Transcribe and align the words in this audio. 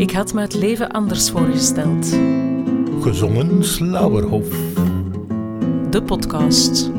Ik 0.00 0.10
had 0.10 0.32
me 0.32 0.40
het 0.40 0.54
leven 0.54 0.88
anders 0.90 1.30
voorgesteld. 1.30 2.18
Gezongen 3.00 3.64
Slauerhof. 3.64 4.48
De 5.90 6.02
podcast. 6.04 6.90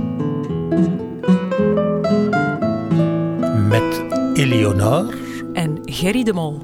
Met 3.69 4.03
Eleonore. 4.33 5.13
En 5.53 5.79
Gerry 5.83 6.24
de 6.24 6.33
Mol. 6.33 6.62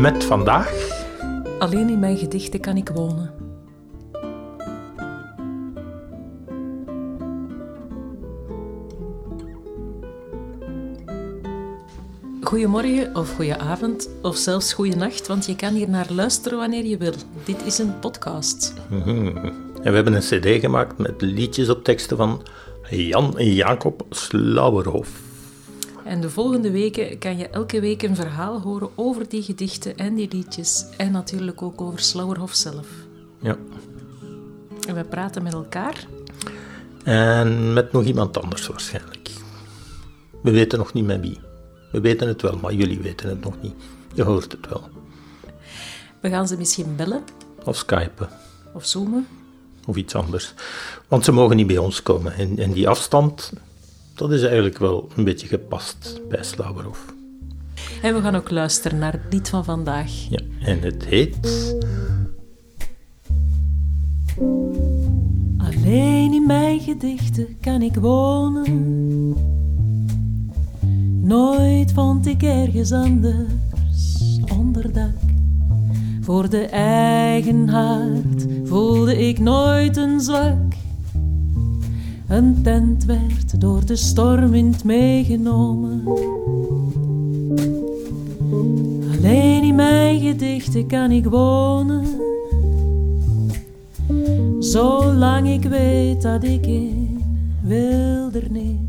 Met 0.00 0.24
vandaag. 0.24 1.04
Alleen 1.58 1.88
in 1.88 1.98
mijn 1.98 2.16
gedichten 2.16 2.60
kan 2.60 2.76
ik 2.76 2.88
wonen. 2.94 3.37
Goedemorgen 12.48 13.16
of 13.16 13.34
goedenavond 13.34 14.08
of 14.22 14.36
zelfs 14.36 14.72
goeienacht, 14.72 15.26
want 15.26 15.46
je 15.46 15.56
kan 15.56 15.74
hier 15.74 15.88
naar 15.88 16.12
luisteren 16.12 16.58
wanneer 16.58 16.84
je 16.84 16.96
wil. 16.96 17.12
Dit 17.44 17.66
is 17.66 17.78
een 17.78 17.98
podcast. 17.98 18.74
En 19.82 19.90
we 19.90 19.94
hebben 19.94 20.12
een 20.12 20.20
cd 20.20 20.60
gemaakt 20.60 20.98
met 20.98 21.20
liedjes 21.20 21.68
op 21.68 21.84
teksten 21.84 22.16
van 22.16 22.42
Jan 22.90 23.34
Jacob 23.38 24.06
Slauerhof. 24.10 25.20
En 26.04 26.20
de 26.20 26.30
volgende 26.30 26.70
weken 26.70 27.18
kan 27.18 27.36
je 27.36 27.48
elke 27.48 27.80
week 27.80 28.02
een 28.02 28.16
verhaal 28.16 28.60
horen 28.60 28.88
over 28.94 29.28
die 29.28 29.42
gedichten 29.42 29.96
en 29.96 30.14
die 30.14 30.28
liedjes. 30.30 30.86
En 30.96 31.12
natuurlijk 31.12 31.62
ook 31.62 31.80
over 31.80 31.98
Slauerhof 31.98 32.54
zelf. 32.54 32.88
Ja. 33.40 33.56
En 34.88 34.94
we 34.94 35.04
praten 35.04 35.42
met 35.42 35.52
elkaar. 35.52 36.06
En 37.04 37.72
met 37.72 37.92
nog 37.92 38.04
iemand 38.04 38.42
anders 38.42 38.66
waarschijnlijk. 38.66 39.30
We 40.42 40.50
weten 40.50 40.78
nog 40.78 40.92
niet 40.92 41.06
met 41.06 41.20
wie. 41.20 41.47
We 41.92 42.00
weten 42.00 42.28
het 42.28 42.42
wel, 42.42 42.56
maar 42.56 42.72
jullie 42.74 42.98
weten 43.00 43.28
het 43.28 43.40
nog 43.44 43.54
niet. 43.62 43.74
Je 44.14 44.22
hoort 44.22 44.52
het 44.52 44.68
wel. 44.68 44.88
We 46.20 46.28
gaan 46.28 46.48
ze 46.48 46.56
misschien 46.56 46.96
bellen 46.96 47.22
Of 47.64 47.76
skypen. 47.76 48.28
of 48.74 48.84
zoomen. 48.86 49.26
Of 49.86 49.96
iets 49.96 50.14
anders. 50.14 50.54
Want 51.08 51.24
ze 51.24 51.32
mogen 51.32 51.56
niet 51.56 51.66
bij 51.66 51.78
ons 51.78 52.02
komen. 52.02 52.34
En, 52.34 52.58
en 52.58 52.72
die 52.72 52.88
afstand, 52.88 53.52
dat 54.14 54.32
is 54.32 54.42
eigenlijk 54.42 54.78
wel 54.78 55.08
een 55.16 55.24
beetje 55.24 55.46
gepast 55.46 56.20
bij 56.28 56.42
Slauerhof. 56.44 57.04
En 58.02 58.14
we 58.14 58.20
gaan 58.20 58.34
ook 58.36 58.50
luisteren 58.50 58.98
naar 58.98 59.12
het 59.12 59.32
lied 59.32 59.48
van 59.48 59.64
vandaag. 59.64 60.10
Ja, 60.30 60.40
en 60.60 60.80
het 60.80 61.04
heet... 61.04 61.74
Alleen 65.58 66.32
in 66.32 66.44
mijn 66.46 66.80
gedichten 66.80 67.56
kan 67.60 67.82
ik 67.82 67.94
wonen. 67.94 68.66
Nooit 71.28 71.92
vond 71.92 72.26
ik 72.26 72.42
ergens 72.42 72.92
anders 72.92 74.38
onderdak. 74.58 75.14
Voor 76.20 76.48
de 76.48 76.64
eigen 76.66 77.68
haard 77.68 78.46
voelde 78.64 79.28
ik 79.28 79.38
nooit 79.38 79.96
een 79.96 80.20
zwak. 80.20 80.74
Een 82.28 82.62
tent 82.62 83.04
werd 83.04 83.60
door 83.60 83.84
de 83.84 83.96
stormwind 83.96 84.84
meegenomen. 84.84 86.02
Alleen 89.16 89.62
in 89.62 89.74
mijn 89.74 90.20
gedichten 90.20 90.86
kan 90.86 91.10
ik 91.10 91.24
wonen. 91.24 92.04
Zolang 94.58 95.48
ik 95.48 95.64
weet 95.64 96.22
dat 96.22 96.44
ik 96.44 96.66
in 96.66 97.20
wildernis 97.62 98.87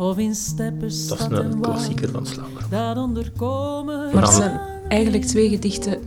of 0.00 0.18
in 0.18 0.34
steppen 0.34 0.80
Dat 0.80 1.18
is 1.18 1.24
een 1.24 1.32
en 1.32 1.60
klassieker 1.60 2.10
van 2.10 2.26
dat 2.70 2.96
onderkomen. 2.96 4.14
Maar 4.14 4.22
het 4.22 4.32
zijn 4.32 4.60
eigenlijk 4.88 5.24
twee 5.24 5.48
gedichten 5.48 5.98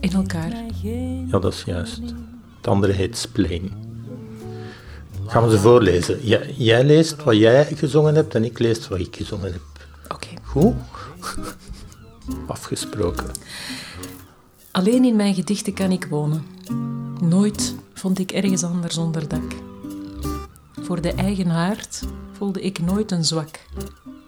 in 0.00 0.12
elkaar. 0.12 0.52
Ja, 0.82 1.38
dat 1.38 1.52
is 1.52 1.62
juist. 1.62 2.00
Het 2.56 2.66
andere 2.68 2.92
heet 2.92 3.16
Spleen. 3.16 3.72
Gaan 5.26 5.44
we 5.44 5.50
ze 5.50 5.58
voorlezen? 5.58 6.26
Jij, 6.26 6.54
jij 6.56 6.84
leest 6.84 7.24
wat 7.24 7.36
jij 7.36 7.64
gezongen 7.64 8.14
hebt 8.14 8.34
en 8.34 8.44
ik 8.44 8.58
lees 8.58 8.88
wat 8.88 8.98
ik 8.98 9.16
gezongen 9.16 9.52
heb. 9.52 9.62
Oké. 10.08 10.28
Goed? 10.42 10.74
Afgesproken. 12.46 13.30
Alleen 14.70 15.04
in 15.04 15.16
mijn 15.16 15.34
gedichten 15.34 15.74
kan 15.74 15.90
ik 15.90 16.06
wonen. 16.10 16.46
Nooit 17.20 17.74
vond 17.94 18.18
ik 18.18 18.30
ergens 18.32 18.62
anders 18.62 18.98
onderdak. 18.98 19.52
Voor 20.80 21.00
de 21.00 21.12
eigen 21.12 21.46
haard 21.46 22.02
voelde 22.36 22.60
ik 22.60 22.80
nooit 22.80 23.10
een 23.10 23.24
zwak. 23.24 23.60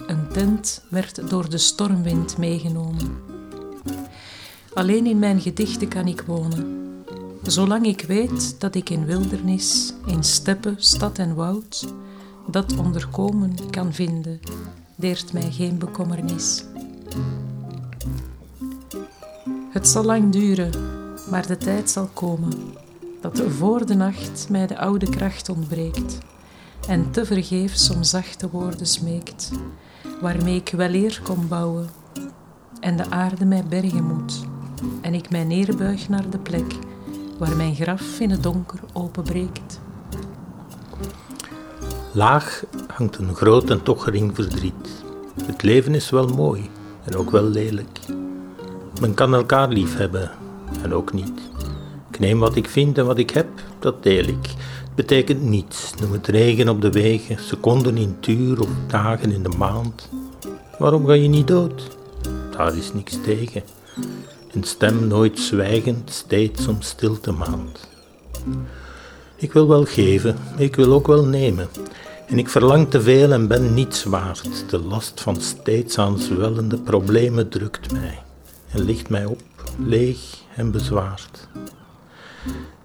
Een 0.07 0.29
tent 0.33 0.85
werd 0.91 1.31
door 1.31 1.51
de 1.51 1.59
stormwind 1.59 2.39
meegenomen. 2.39 3.23
Alleen 4.75 5.07
in 5.07 5.19
mijn 5.19 5.41
gedichten 5.41 5.89
kan 5.89 6.07
ik 6.07 6.21
wonen. 6.27 6.87
Zolang 7.43 7.87
ik 7.87 8.01
weet 8.01 8.61
dat 8.61 8.75
ik 8.75 8.91
in 8.91 9.05
wildernis, 9.05 9.95
in 10.07 10.25
steppen, 10.25 10.77
stad 10.79 11.19
en 11.19 11.35
woud, 11.35 11.93
dat 12.47 12.77
onderkomen 12.77 13.71
kan 13.71 13.93
vinden, 13.93 14.41
deert 14.97 15.33
mij 15.33 15.51
geen 15.51 15.79
bekommernis. 15.79 16.65
Het 19.71 19.89
zal 19.89 20.05
lang 20.05 20.33
duren, 20.33 20.71
maar 21.31 21.47
de 21.47 21.57
tijd 21.57 21.91
zal 21.91 22.09
komen 22.13 22.53
dat 23.21 23.43
voor 23.59 23.87
de 23.87 23.95
nacht 23.95 24.47
mij 24.51 24.67
de 24.67 24.79
oude 24.79 25.09
kracht 25.09 25.49
ontbreekt 25.49 26.19
en 26.87 27.11
te 27.11 27.25
vergeefs 27.25 27.91
om 27.91 28.03
zachte 28.03 28.51
woorden 28.51 28.87
smeekt, 28.87 29.51
waarmee 30.21 30.57
ik 30.57 30.73
weleer 30.77 31.21
kon 31.23 31.49
bouwen 31.49 31.89
en 32.81 32.97
de 32.97 33.11
aarde 33.11 33.45
mij 33.45 33.65
bergen 33.65 34.05
moet 34.05 34.41
en 35.01 35.15
ik 35.15 35.31
mij 35.31 35.45
neerbuig 35.45 36.09
naar 36.09 36.31
de 36.31 36.39
plek 36.39 36.75
waar 37.39 37.57
mijn 37.57 37.75
graf 37.75 38.21
in 38.21 38.31
het 38.31 38.43
donker 38.43 38.81
openbreekt. 38.93 39.81
Laag 42.13 42.65
hangt 42.87 43.19
een 43.19 43.35
groot 43.35 43.71
en 43.71 43.83
toch 43.83 44.05
gering 44.05 44.35
verdriet. 44.35 45.05
Het 45.45 45.63
leven 45.63 45.95
is 45.95 46.11
wel 46.11 46.27
mooi 46.27 46.71
en 47.05 47.17
ook 47.17 47.31
wel 47.31 47.43
lelijk. 47.43 47.99
Men 49.01 49.15
kan 49.15 49.35
elkaar 49.35 49.69
lief 49.69 49.97
hebben 49.97 50.31
en 50.83 50.95
ook 50.95 51.13
niet. 51.13 51.41
Ik 52.11 52.19
neem 52.19 52.39
wat 52.39 52.57
ik 52.57 52.69
vind 52.69 52.99
en 52.99 53.07
wat 53.07 53.19
ik 53.19 53.31
heb, 53.31 53.49
dat 53.79 54.03
deel 54.03 54.25
ik. 54.25 54.55
Betekent 54.99 55.43
niets. 55.43 55.93
Noem 56.01 56.13
het 56.13 56.27
regen 56.27 56.69
op 56.69 56.81
de 56.81 56.91
wegen, 56.91 57.39
seconden 57.39 57.97
in 57.97 58.17
het 58.17 58.27
uur 58.27 58.61
of 58.61 58.69
dagen 58.87 59.33
in 59.33 59.43
de 59.43 59.57
maand. 59.59 60.09
Waarom 60.79 61.07
ga 61.07 61.13
je 61.13 61.29
niet 61.29 61.47
dood? 61.47 61.97
Daar 62.57 62.77
is 62.77 62.93
niks 62.93 63.19
tegen. 63.25 63.63
Een 64.53 64.65
stem 64.65 65.07
nooit 65.07 65.39
zwijgend, 65.39 66.11
steeds 66.11 66.67
om 66.67 66.83
stilte 66.83 67.33
maand. 67.33 67.89
Ik 69.37 69.53
wil 69.53 69.69
wel 69.69 69.85
geven, 69.85 70.37
ik 70.57 70.77
wil 70.77 70.93
ook 70.93 71.07
wel 71.07 71.25
nemen. 71.25 71.69
En 72.27 72.39
ik 72.39 72.49
verlang 72.49 72.91
te 72.91 73.01
veel 73.01 73.33
en 73.33 73.49
ben 73.49 73.75
niets 73.75 74.05
waard. 74.05 74.71
De 74.71 74.79
last 74.79 75.21
van 75.21 75.41
steeds 75.41 75.99
aanzwellende 75.99 76.79
problemen 76.79 77.49
drukt 77.49 77.93
mij 77.93 78.19
en 78.71 78.85
ligt 78.85 79.09
mij 79.09 79.25
op, 79.25 79.43
leeg 79.85 80.19
en 80.57 80.71
bezwaard. 80.71 81.49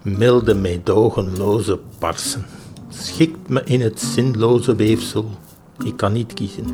Milde, 0.03 0.53
meedogenloze 0.53 1.79
parsen 1.99 2.45
schikt 2.89 3.49
me 3.49 3.63
in 3.63 3.81
het 3.81 3.99
zinloze 3.99 4.75
weefsel. 4.75 5.29
Ik 5.83 5.97
kan 5.97 6.13
niet 6.13 6.33
kiezen. 6.33 6.65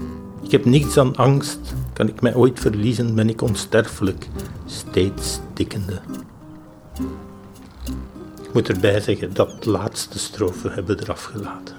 Ik 0.43 0.51
heb 0.51 0.65
niets 0.65 0.97
aan 0.97 1.15
angst. 1.15 1.59
Kan 1.93 2.07
ik 2.07 2.21
mij 2.21 2.35
ooit 2.35 2.59
verliezen, 2.59 3.15
ben 3.15 3.29
ik 3.29 3.41
onsterfelijk, 3.41 4.27
steeds 4.65 5.39
stikkende. 5.53 6.01
Ik 8.41 8.53
moet 8.53 8.69
erbij 8.69 8.99
zeggen, 8.99 9.33
dat 9.33 9.65
laatste 9.65 10.19
strofe 10.19 10.69
hebben 10.69 10.97
we 10.97 11.03
eraf 11.03 11.23
gelaten. 11.23 11.75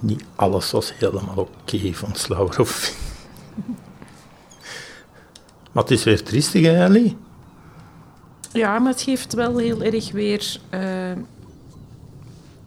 Niet 0.00 0.24
alles 0.34 0.70
was 0.70 0.92
helemaal 0.98 1.48
oké 1.62 1.92
van 1.92 2.14
Slauerhof. 2.14 2.92
Maar 5.72 5.82
het 5.82 5.92
is 5.92 6.04
weer 6.04 6.22
triestig, 6.22 6.62
hè, 6.62 6.84
Ellie? 6.84 7.16
Ja, 8.52 8.78
maar 8.78 8.92
het 8.92 9.02
geeft 9.02 9.34
wel 9.34 9.56
heel 9.56 9.82
erg 9.82 10.12
weer 10.12 10.60
eh, 10.68 11.12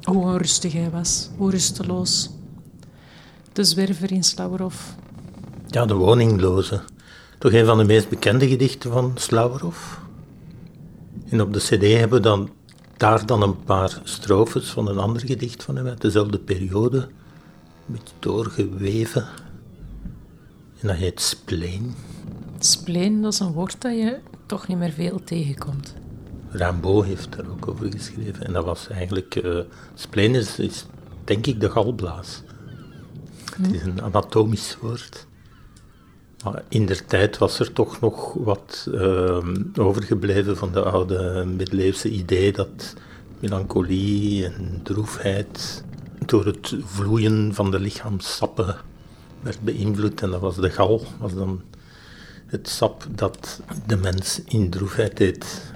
hoe 0.02 0.24
onrustig 0.24 0.74
hij 0.74 0.90
was, 0.90 1.30
hoe 1.38 1.52
rusteloos. 1.52 2.30
De 3.54 3.64
zwerver 3.64 4.12
in 4.12 4.24
Slauerhof. 4.24 4.96
Ja, 5.68 5.86
de 5.86 5.94
woningloze. 5.94 6.82
Toch 7.40 7.54
een 7.54 7.66
van 7.66 7.78
de 7.78 7.84
meest 7.84 8.10
bekende 8.10 8.48
gedichten 8.48 8.92
van 8.92 9.12
Slauerhof. 9.16 10.00
En 11.30 11.42
op 11.42 11.54
de 11.54 11.60
cd 11.60 12.00
hebben 12.00 12.18
we 12.18 12.20
dan, 12.20 12.50
daar 12.98 13.26
dan 13.26 13.42
een 13.42 13.64
paar 13.64 14.02
strofes 14.04 14.70
van 14.70 14.88
een 14.88 14.98
ander 15.00 15.22
gedicht 15.26 15.64
van 15.64 15.76
hem 15.76 15.88
uit 15.88 16.02
dezelfde 16.02 16.40
periode. 16.40 16.98
Een 16.98 17.94
beetje 17.94 18.14
doorgeweven. 18.20 19.26
En 20.80 20.88
dat 20.88 20.98
heet 20.98 21.22
Spleen. 21.22 21.96
Spleen, 22.60 23.22
dat 23.22 23.34
is 23.34 23.40
een 23.40 23.52
woord 23.52 23.82
dat 23.82 23.92
je 23.92 24.20
toch 24.54 24.68
niet 24.68 24.78
meer 24.78 24.92
veel 24.92 25.24
tegenkomt. 25.24 25.94
Rimbaud 26.50 27.06
heeft 27.06 27.36
daar 27.36 27.50
ook 27.50 27.68
over 27.68 27.92
geschreven. 27.92 28.46
En 28.46 28.54
dat 28.54 28.66
was 28.66 28.88
eigenlijk... 28.88 29.36
eh 29.36 29.60
spleen 29.94 30.36
is, 30.36 30.60
is 30.60 30.86
denk 31.24 31.46
ik 31.48 31.60
de 31.60 31.70
galblaas. 31.70 32.42
Het 33.62 33.74
is 33.74 33.84
een 33.84 34.02
anatomisch 34.02 34.78
woord. 34.82 35.28
Maar 36.44 36.64
in 36.70 36.86
der 36.86 37.06
tijd 37.06 37.38
was 37.38 37.60
er 37.60 37.74
toch 37.74 38.00
nog 38.00 38.34
wat 38.34 38.88
ehm, 38.94 39.56
overgebleven 39.80 40.58
van 40.58 40.72
de 40.72 40.84
oude 40.84 41.46
middeleeuwse 41.46 42.10
idee 42.10 42.52
dat 42.52 42.94
melancholie 43.40 44.46
en 44.46 44.80
droefheid 44.84 45.84
door 46.26 46.46
het 46.46 46.76
vloeien 46.84 47.54
van 47.54 47.72
de 47.72 47.80
lichaamssappen 47.80 48.76
werd 49.42 49.62
beïnvloed. 49.62 50.22
En 50.22 50.32
dat 50.32 50.42
was 50.42 50.56
de 50.56 50.70
gal, 50.70 51.02
was 51.20 51.34
dan 51.34 51.62
het 52.54 52.70
sap 52.70 53.08
dat 53.16 53.62
de 53.86 53.98
mens 53.98 54.42
in 54.46 54.70
droefheid 54.70 55.18
deed 55.18 55.72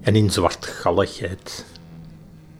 en 0.00 0.16
in 0.16 0.30
zwartgalligheid 0.30 1.64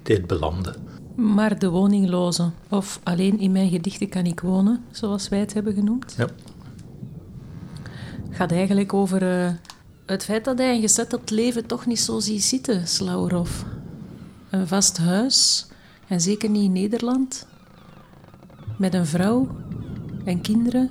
deed 0.02 0.26
belanden. 0.26 0.74
Maar 1.14 1.58
de 1.58 1.68
woningloze, 1.68 2.50
of 2.68 3.00
alleen 3.02 3.38
in 3.38 3.52
mijn 3.52 3.70
gedichten 3.70 4.08
kan 4.08 4.24
ik 4.24 4.40
wonen, 4.40 4.84
zoals 4.90 5.28
wij 5.28 5.38
het 5.38 5.54
hebben 5.54 5.74
genoemd, 5.74 6.14
Ja. 6.18 6.26
gaat 8.30 8.52
eigenlijk 8.52 8.92
over 8.92 9.22
eh, 9.44 9.52
het 10.06 10.24
feit 10.24 10.44
dat 10.44 10.58
hij 10.58 10.74
een 10.74 10.80
gezetteld 10.80 11.30
leven 11.30 11.66
toch 11.66 11.86
niet 11.86 12.00
zo 12.00 12.20
ziet 12.20 12.42
zitten, 12.44 12.86
Slauerhoff. 12.86 13.64
Een 14.50 14.66
vast 14.66 14.98
huis, 14.98 15.66
en 16.08 16.20
zeker 16.20 16.50
niet 16.50 16.64
in 16.64 16.72
Nederland, 16.72 17.46
met 18.78 18.94
een 18.94 19.06
vrouw 19.06 19.48
en 20.24 20.40
kinderen. 20.40 20.90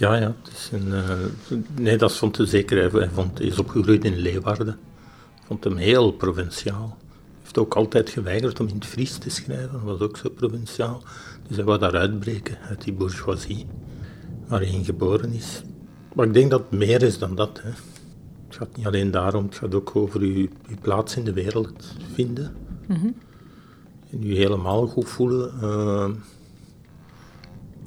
Ja, 0.00 0.14
ja. 0.16 0.34
Het 0.42 0.52
is 0.52 0.70
een, 0.72 0.92
eh, 0.92 1.16
nee, 1.80 1.96
dat 1.96 2.12
vond 2.12 2.36
hij 2.36 2.46
zeker. 2.46 2.90
Hij, 2.92 3.08
vond, 3.10 3.38
hij 3.38 3.46
is 3.46 3.58
opgegroeid 3.58 4.04
in 4.04 4.16
Leeuwarden. 4.16 4.78
Vond 5.46 5.64
hem 5.64 5.76
heel 5.76 6.12
provinciaal. 6.12 6.96
Hij 6.98 7.38
heeft 7.42 7.58
ook 7.58 7.74
altijd 7.74 8.10
geweigerd 8.10 8.60
om 8.60 8.68
in 8.68 8.74
het 8.74 8.84
Fries 8.86 9.18
te 9.18 9.30
schrijven. 9.30 9.72
Dat 9.72 9.82
was 9.82 10.00
ook 10.00 10.16
zo 10.16 10.28
provinciaal. 10.28 11.02
Dus 11.48 11.56
hij 11.56 11.64
wou 11.64 11.78
daar 11.78 11.96
uitbreken 11.96 12.58
uit 12.68 12.84
die 12.84 12.92
bourgeoisie 12.92 13.66
waar 14.48 14.60
hij 14.60 14.68
in 14.68 14.84
geboren 14.84 15.32
is. 15.32 15.62
Maar 16.14 16.26
ik 16.26 16.34
denk 16.34 16.50
dat 16.50 16.60
het 16.70 16.78
meer 16.78 17.02
is 17.02 17.18
dan 17.18 17.34
dat. 17.34 17.60
Hè. 17.62 17.70
Het 18.46 18.56
gaat 18.58 18.76
niet 18.76 18.86
alleen 18.86 19.10
daarom, 19.10 19.44
het 19.44 19.54
gaat 19.54 19.74
ook 19.74 19.96
over 19.96 20.20
uw, 20.20 20.48
uw 20.68 20.76
plaats 20.80 21.16
in 21.16 21.24
de 21.24 21.32
wereld 21.32 21.94
vinden. 22.14 22.54
En 24.10 24.22
u 24.26 24.34
helemaal 24.36 24.86
goed 24.86 25.08
voelen. 25.08 25.52
eh, 25.62 26.10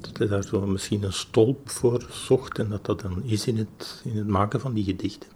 dat 0.04 0.18
hij 0.18 0.28
daar 0.28 0.44
zo 0.44 0.66
misschien 0.66 1.04
een 1.04 1.14
stolp 1.14 1.70
voor 1.70 2.06
zocht 2.12 2.60
en 2.60 2.70
dat 2.70 2.86
dat 2.86 3.02
dan 3.02 3.24
is 3.24 3.48
in 3.48 3.58
het, 3.58 4.02
in 4.04 4.18
het 4.18 4.28
maken 4.28 4.60
van 4.60 4.74
die 4.74 4.84
gedichten. 4.84 5.30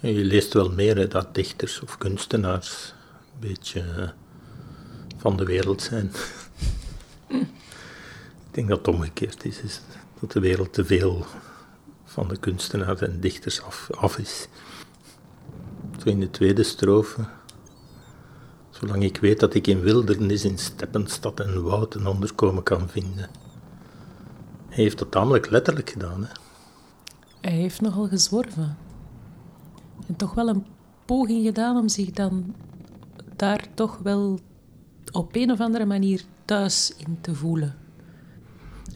En 0.00 0.12
je 0.12 0.24
leest 0.24 0.52
wel 0.52 0.70
meer 0.70 1.08
dat 1.08 1.34
dichters 1.34 1.80
of 1.80 1.98
kunstenaars 1.98 2.94
een 3.32 3.48
beetje 3.48 3.80
eh, 3.80 4.08
van 5.16 5.36
de 5.36 5.44
wereld 5.44 5.82
zijn. 5.82 6.10
Ik 8.48 8.58
denk 8.58 8.68
dat 8.68 8.78
het 8.78 8.94
omgekeerd 8.94 9.44
is, 9.44 9.80
dat 10.20 10.32
de 10.32 10.40
wereld 10.40 10.72
te 10.72 10.84
veel 10.84 11.26
van 12.04 12.28
de 12.28 12.36
kunstenaars 12.36 13.00
en 13.00 13.20
dichters 13.20 13.62
af, 13.62 13.90
af 13.90 14.18
is. 14.18 14.48
Zo 15.98 16.08
in 16.08 16.20
de 16.20 16.30
tweede 16.30 16.62
strofe. 16.62 17.24
Zolang 18.70 19.02
ik 19.02 19.16
weet 19.16 19.40
dat 19.40 19.54
ik 19.54 19.66
in 19.66 19.80
wildernis, 19.80 20.44
in 20.44 20.58
steppen, 20.58 21.06
stad 21.06 21.40
en 21.40 21.62
woud 21.62 21.94
een 21.94 22.06
onderkomen 22.06 22.62
kan 22.62 22.88
vinden. 22.88 23.30
Hij 24.72 24.82
heeft 24.82 24.98
dat 24.98 25.10
tamelijk 25.10 25.50
letterlijk 25.50 25.90
gedaan. 25.90 26.22
Hè? 26.22 26.32
Hij 27.40 27.52
heeft 27.52 27.80
nogal 27.80 28.08
gezworven. 28.08 28.76
En 30.06 30.16
toch 30.16 30.34
wel 30.34 30.48
een 30.48 30.66
poging 31.04 31.44
gedaan 31.44 31.76
om 31.76 31.88
zich 31.88 32.10
dan 32.10 32.54
daar 33.36 33.66
toch 33.74 33.98
wel 34.02 34.40
op 35.10 35.36
een 35.36 35.50
of 35.50 35.60
andere 35.60 35.84
manier 35.84 36.24
thuis 36.44 36.94
in 36.96 37.18
te 37.20 37.34
voelen. 37.34 37.76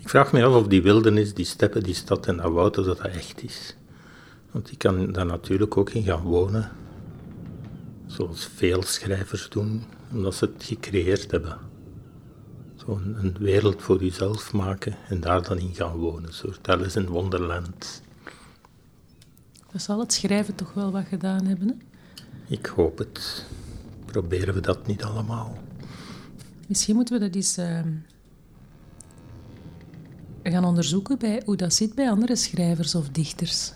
Ik 0.01 0.09
vraag 0.09 0.33
me 0.33 0.45
af 0.45 0.55
of 0.55 0.67
die 0.67 0.83
wildernis, 0.83 1.35
die 1.35 1.45
steppen, 1.45 1.83
die 1.83 1.95
stad 1.95 2.27
en 2.27 2.37
dat 2.37 2.53
woud, 2.53 2.75
dat 2.75 2.85
dat 2.85 3.01
echt 3.01 3.43
is. 3.43 3.77
Want 4.51 4.67
die 4.67 4.77
kan 4.77 5.13
daar 5.13 5.27
natuurlijk 5.27 5.77
ook 5.77 5.91
in 5.91 6.03
gaan 6.03 6.23
wonen. 6.23 6.71
Zoals 8.07 8.49
veel 8.55 8.83
schrijvers 8.83 9.49
doen, 9.49 9.83
omdat 10.13 10.35
ze 10.35 10.45
het 10.45 10.65
gecreëerd 10.65 11.31
hebben. 11.31 11.59
Zo'n 12.87 13.17
een 13.19 13.37
wereld 13.39 13.83
voor 13.83 14.05
jezelf 14.05 14.53
maken 14.53 14.97
en 15.09 15.21
daar 15.21 15.43
dan 15.43 15.59
in 15.59 15.75
gaan 15.75 15.97
wonen. 15.97 16.27
Een 16.27 16.33
soort 16.33 16.69
Alice 16.69 17.01
in 17.01 17.07
Wonderland. 17.07 18.03
Dat 19.73 19.83
zal 19.83 19.99
het 19.99 20.13
schrijven 20.13 20.55
toch 20.55 20.75
wel 20.75 20.91
wat 20.91 21.05
gedaan 21.09 21.47
hebben. 21.47 21.69
Hè? 21.69 21.75
Ik 22.55 22.67
hoop 22.67 22.99
het. 22.99 23.47
Proberen 24.05 24.55
we 24.55 24.61
dat 24.61 24.87
niet 24.87 25.05
allemaal? 25.05 25.59
Misschien 26.69 26.95
moeten 26.95 27.19
we 27.19 27.25
dat 27.25 27.35
eens 27.35 27.57
ehm, 27.57 27.93
gaan 30.43 30.65
onderzoeken 30.65 31.19
bij 31.19 31.43
hoe 31.45 31.57
dat 31.57 31.75
zit 31.75 31.95
bij 31.95 32.11
andere 32.11 32.37
schrijvers 32.37 32.95
of 32.95 33.09
dichters. 33.09 33.73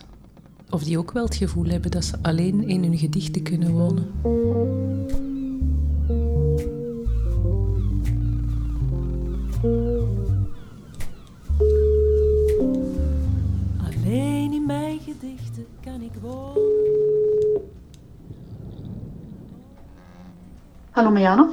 Of 0.70 0.84
die 0.84 0.98
ook 0.98 1.12
wel 1.12 1.24
het 1.24 1.34
gevoel 1.34 1.66
hebben 1.66 1.90
dat 1.90 2.04
ze 2.04 2.16
alleen 2.22 2.68
in 2.68 2.82
hun 2.82 2.98
gedichten 2.98 3.42
kunnen 3.42 3.72
wonen. 3.72 4.12
Alleen 9.62 10.12
in 14.52 14.66
mijn 14.66 14.98
gedichten 14.98 15.66
kan 15.80 16.00
ik 16.00 16.12
wonen. 16.20 17.62
Hallo 20.90 21.10
Marianne. 21.10 21.50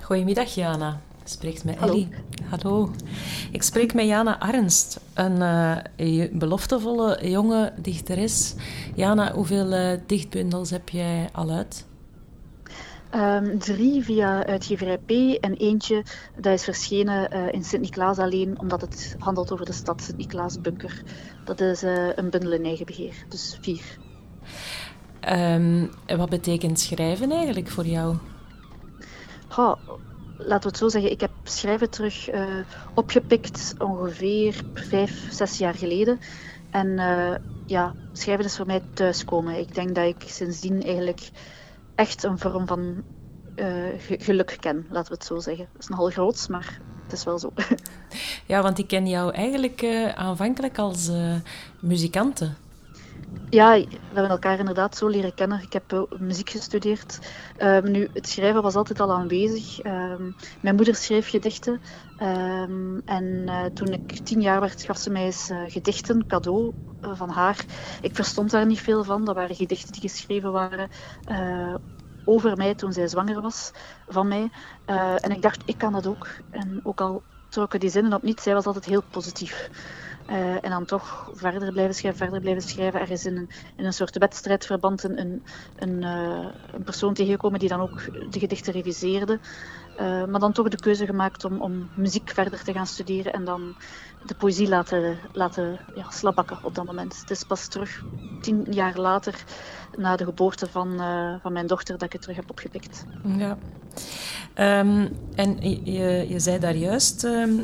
Goedemiddag, 0.00 0.54
Jana. 0.54 1.00
Spreekt 1.24 1.64
met 1.64 1.76
Hallo. 1.76 1.92
Ellie. 1.92 2.08
Hallo. 2.48 2.90
Ik 3.52 3.62
spreek 3.62 3.94
met 3.94 4.06
Jana 4.06 4.38
Arnst, 4.38 5.00
een 5.14 5.42
eh, 5.96 6.32
beloftevolle 6.32 7.28
jonge 7.30 7.72
dichteres. 7.76 8.54
Jana, 8.94 9.32
hoeveel 9.32 9.72
eh, 9.72 9.98
dichtbundels 10.06 10.70
heb 10.70 10.88
jij 10.88 11.28
al 11.32 11.50
uit? 11.50 11.87
Ehm, 13.10 13.58
drie 13.58 14.04
via 14.04 14.46
uitgeverij 14.46 14.98
P 14.98 15.10
en 15.40 15.54
eentje 15.54 16.04
dat 16.36 16.52
is 16.52 16.64
verschenen 16.64 17.30
eh, 17.30 17.52
in 17.52 17.64
Sint-Niklaas 17.64 18.18
alleen, 18.18 18.58
omdat 18.60 18.80
het 18.80 19.16
handelt 19.18 19.52
over 19.52 19.66
de 19.66 19.72
stad 19.72 20.02
Sint-Niklaas-bunker. 20.02 21.02
Dat 21.44 21.60
is 21.60 21.82
eh, 21.82 22.16
een 22.16 22.30
bundel 22.30 22.52
in 22.52 22.64
eigen 22.64 22.86
beheer, 22.86 23.24
dus 23.28 23.58
vier. 23.60 23.98
En 25.20 25.90
wat 26.16 26.28
betekent 26.28 26.80
schrijven 26.80 27.30
eigenlijk 27.30 27.68
voor 27.68 27.86
jou? 27.86 28.16
Goh, 29.48 29.76
laten 30.36 30.62
we 30.62 30.68
het 30.68 30.76
zo 30.76 30.88
zeggen, 30.88 31.10
ik 31.10 31.20
heb 31.20 31.30
schrijven 31.44 31.90
terug 31.90 32.28
eh, 32.28 32.44
opgepikt 32.94 33.74
ongeveer 33.78 34.62
vijf, 34.74 35.32
zes 35.32 35.58
jaar 35.58 35.74
geleden. 35.74 36.18
En 36.70 36.98
eh, 36.98 37.34
ja, 37.66 37.94
schrijven 38.12 38.44
is 38.44 38.56
voor 38.56 38.66
mij 38.66 38.82
thuiskomen. 38.94 39.58
Ik 39.58 39.74
denk 39.74 39.94
dat 39.94 40.06
ik 40.06 40.22
sindsdien 40.26 40.82
eigenlijk 40.82 41.30
echt 41.98 42.22
een 42.24 42.38
vorm 42.38 42.66
van 42.66 43.02
eh, 43.54 43.66
ge- 43.98 44.18
geluk 44.20 44.56
ken, 44.60 44.86
laten 44.90 45.08
we 45.12 45.14
het 45.18 45.24
zo 45.24 45.38
zeggen. 45.38 45.68
Dat 45.72 45.82
is 45.82 45.88
nogal 45.88 46.10
groots, 46.10 46.48
maar 46.48 46.80
het 47.02 47.12
is 47.12 47.24
wel 47.24 47.38
zo. 47.38 47.52
Ja, 48.46 48.62
want 48.62 48.78
ik 48.78 48.86
ken 48.86 49.06
jou 49.08 49.32
eigenlijk 49.34 49.82
eh, 49.82 50.08
aanvankelijk 50.08 50.78
als 50.78 51.08
eh, 51.08 51.34
muzikante. 51.80 52.50
Ja, 53.50 53.72
we 53.80 53.98
hebben 54.12 54.30
elkaar 54.30 54.58
inderdaad 54.58 54.96
zo 54.96 55.06
leren 55.06 55.34
kennen. 55.34 55.62
Ik 55.62 55.72
heb 55.72 56.06
muziek 56.18 56.50
gestudeerd. 56.50 57.18
Ehm, 57.56 57.90
nu, 57.90 58.08
het 58.12 58.28
schrijven 58.28 58.62
was 58.62 58.74
altijd 58.74 59.00
al 59.00 59.12
aanwezig. 59.12 59.80
Ehm, 59.80 60.32
mijn 60.60 60.74
moeder 60.74 60.94
schreef 60.94 61.28
gedichten. 61.28 61.80
Ehm, 62.16 62.98
en 63.04 63.44
eh, 63.48 63.64
toen 63.64 63.92
ik 63.92 64.20
tien 64.22 64.40
jaar 64.40 64.60
werd, 64.60 64.82
gaf 64.82 64.98
ze 64.98 65.10
mij 65.10 65.24
eens 65.24 65.48
eh, 65.48 65.62
gedichten, 65.66 66.26
cadeau 66.26 66.72
eh, 67.00 67.14
van 67.14 67.30
haar. 67.30 67.64
Ik 68.00 68.14
verstond 68.14 68.50
daar 68.50 68.66
niet 68.66 68.80
veel 68.80 69.04
van. 69.04 69.24
Dat 69.24 69.34
waren 69.34 69.56
gedichten 69.56 69.92
die 69.92 70.10
geschreven 70.10 70.52
waren 70.52 70.88
over 72.24 72.56
mij 72.56 72.74
toen 72.74 72.92
zij 72.92 73.08
zwanger 73.08 73.40
was 73.40 73.70
van 74.06 74.28
mij. 74.28 74.50
En 75.16 75.30
ik 75.30 75.42
dacht, 75.42 75.62
ik 75.64 75.78
kan 75.78 75.92
dat 75.92 76.06
ook. 76.06 76.28
En 76.50 76.80
ook 76.82 77.00
al 77.00 77.24
trokken 77.48 77.80
die 77.80 77.90
zinnen 77.90 78.12
op 78.12 78.22
niet, 78.22 78.40
zij 78.40 78.54
was 78.54 78.66
altijd 78.66 78.84
heel 78.84 79.02
positief. 79.10 79.70
Eh, 80.28 80.64
en 80.64 80.70
dan 80.70 80.84
toch 80.84 81.30
verder 81.34 81.72
blijven 81.72 81.94
schrijven, 81.94 82.18
verder 82.18 82.40
blijven 82.40 82.62
schrijven. 82.62 83.00
Er 83.00 83.10
is 83.10 83.26
in 83.26 83.36
een, 83.36 83.48
in 83.76 83.84
een 83.84 83.92
soort 83.92 84.18
wedstrijdverband 84.18 85.02
een, 85.02 85.20
een, 85.20 85.42
een, 85.78 86.02
eh, 86.02 86.46
persoon 86.84 87.14
tegengekomen 87.14 87.58
die 87.58 87.68
dan 87.68 87.80
ook 87.80 88.02
de 88.30 88.38
gedichten 88.38 88.72
reviseerde. 88.72 89.38
Eh, 89.96 90.24
maar 90.24 90.40
dan 90.40 90.52
toch 90.52 90.68
de 90.68 90.76
keuze 90.76 91.06
gemaakt 91.06 91.44
om, 91.44 91.60
om 91.60 91.88
muziek 91.94 92.30
verder 92.30 92.62
te 92.62 92.72
gaan 92.72 92.86
studeren 92.86 93.32
en 93.32 93.44
dan 93.44 93.74
de 94.26 94.34
poëzie 94.34 94.68
laten, 94.68 95.18
laten 95.32 95.78
ja, 95.94 96.10
slabakken 96.10 96.58
op 96.62 96.74
dat 96.74 96.84
moment. 96.84 97.20
Het 97.20 97.30
is 97.30 97.44
pas 97.44 97.68
terug, 97.68 98.04
tien 98.40 98.66
jaar 98.70 98.98
later, 98.98 99.44
na 99.96 100.16
de 100.16 100.24
geboorte 100.24 100.66
van, 100.66 100.96
van 101.42 101.52
mijn 101.52 101.66
dochter, 101.66 101.94
dat 101.94 102.06
ik 102.06 102.12
het 102.12 102.22
terug 102.22 102.36
heb 102.36 102.50
opgepikt. 102.50 103.04
Ja. 103.24 103.58
Ehm, 104.54 105.08
en 105.34 105.60
je, 105.60 105.92
je, 105.92 106.28
je 106.28 106.38
zei 106.40 106.58
daar 106.58 106.76
juist, 106.76 107.24
ehm, 107.24 107.60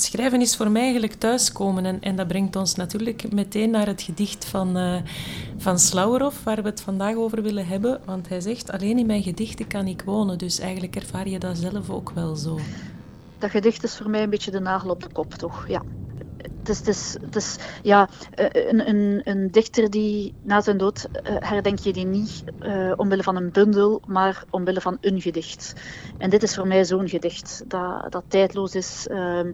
schrijven 0.00 0.40
is 0.40 0.56
voor 0.56 0.70
mij 0.70 0.82
eigenlijk 0.82 1.14
thuiskomen. 1.14 1.86
En, 1.86 2.00
en 2.00 2.16
dat 2.16 2.28
brengt 2.28 2.56
ons 2.56 2.74
natuurlijk 2.74 3.32
meteen 3.32 3.70
naar 3.70 3.86
het 3.86 4.02
gedicht 4.02 4.44
van, 4.44 4.76
eh 4.76 4.96
van 5.56 5.78
Slauerhoff, 5.78 6.44
waar 6.44 6.62
we 6.62 6.68
het 6.68 6.80
vandaag 6.80 7.14
over 7.14 7.42
willen 7.42 7.66
hebben. 7.66 8.00
Want 8.04 8.28
hij 8.28 8.40
zegt, 8.40 8.70
alleen 8.70 8.98
in 8.98 9.06
mijn 9.06 9.22
gedichten 9.22 9.66
kan 9.66 9.86
ik 9.86 10.02
wonen. 10.04 10.38
Dus 10.38 10.58
eigenlijk 10.58 10.96
ervaar 10.96 11.28
je 11.28 11.38
dat 11.38 11.58
zelf 11.58 11.90
ook 11.90 12.10
wel 12.10 12.36
zo. 12.36 12.58
Dat 13.38 13.50
gedicht 13.50 13.84
is 13.84 13.96
voor 13.96 14.10
mij 14.10 14.22
een 14.22 14.30
beetje 14.30 14.50
de 14.50 14.60
nagel 14.60 14.90
op 14.90 15.02
de 15.02 15.08
kop, 15.12 15.34
toch? 15.34 15.68
Ja. 15.68 15.82
Het 16.68 16.88
is, 16.88 17.12
het 17.20 17.36
het 17.36 17.36
is 17.36 17.56
ja, 17.82 18.08
een, 18.34 18.88
een, 18.88 19.20
een 19.24 19.50
dichter 19.50 19.90
die 19.90 20.34
na 20.42 20.60
zijn 20.60 20.76
dood 20.78 21.08
herdenk 21.22 21.78
je 21.78 21.92
die 21.92 22.06
niet 22.06 22.44
uh, 22.60 22.92
omwille 22.96 23.22
van 23.22 23.36
een 23.36 23.50
bundel, 23.52 24.02
maar 24.06 24.44
omwille 24.50 24.80
van 24.80 24.98
een 25.00 25.20
gedicht. 25.20 25.72
En 26.18 26.30
dit 26.30 26.42
is 26.42 26.54
voor 26.54 26.66
mij 26.66 26.84
zo'n 26.84 27.08
gedicht 27.08 27.64
dat, 27.68 28.12
dat 28.12 28.24
tijdloos 28.28 28.74
is, 28.74 29.06
um, 29.10 29.52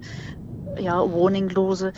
ja, 0.74 1.06
woningloze. 1.06 1.92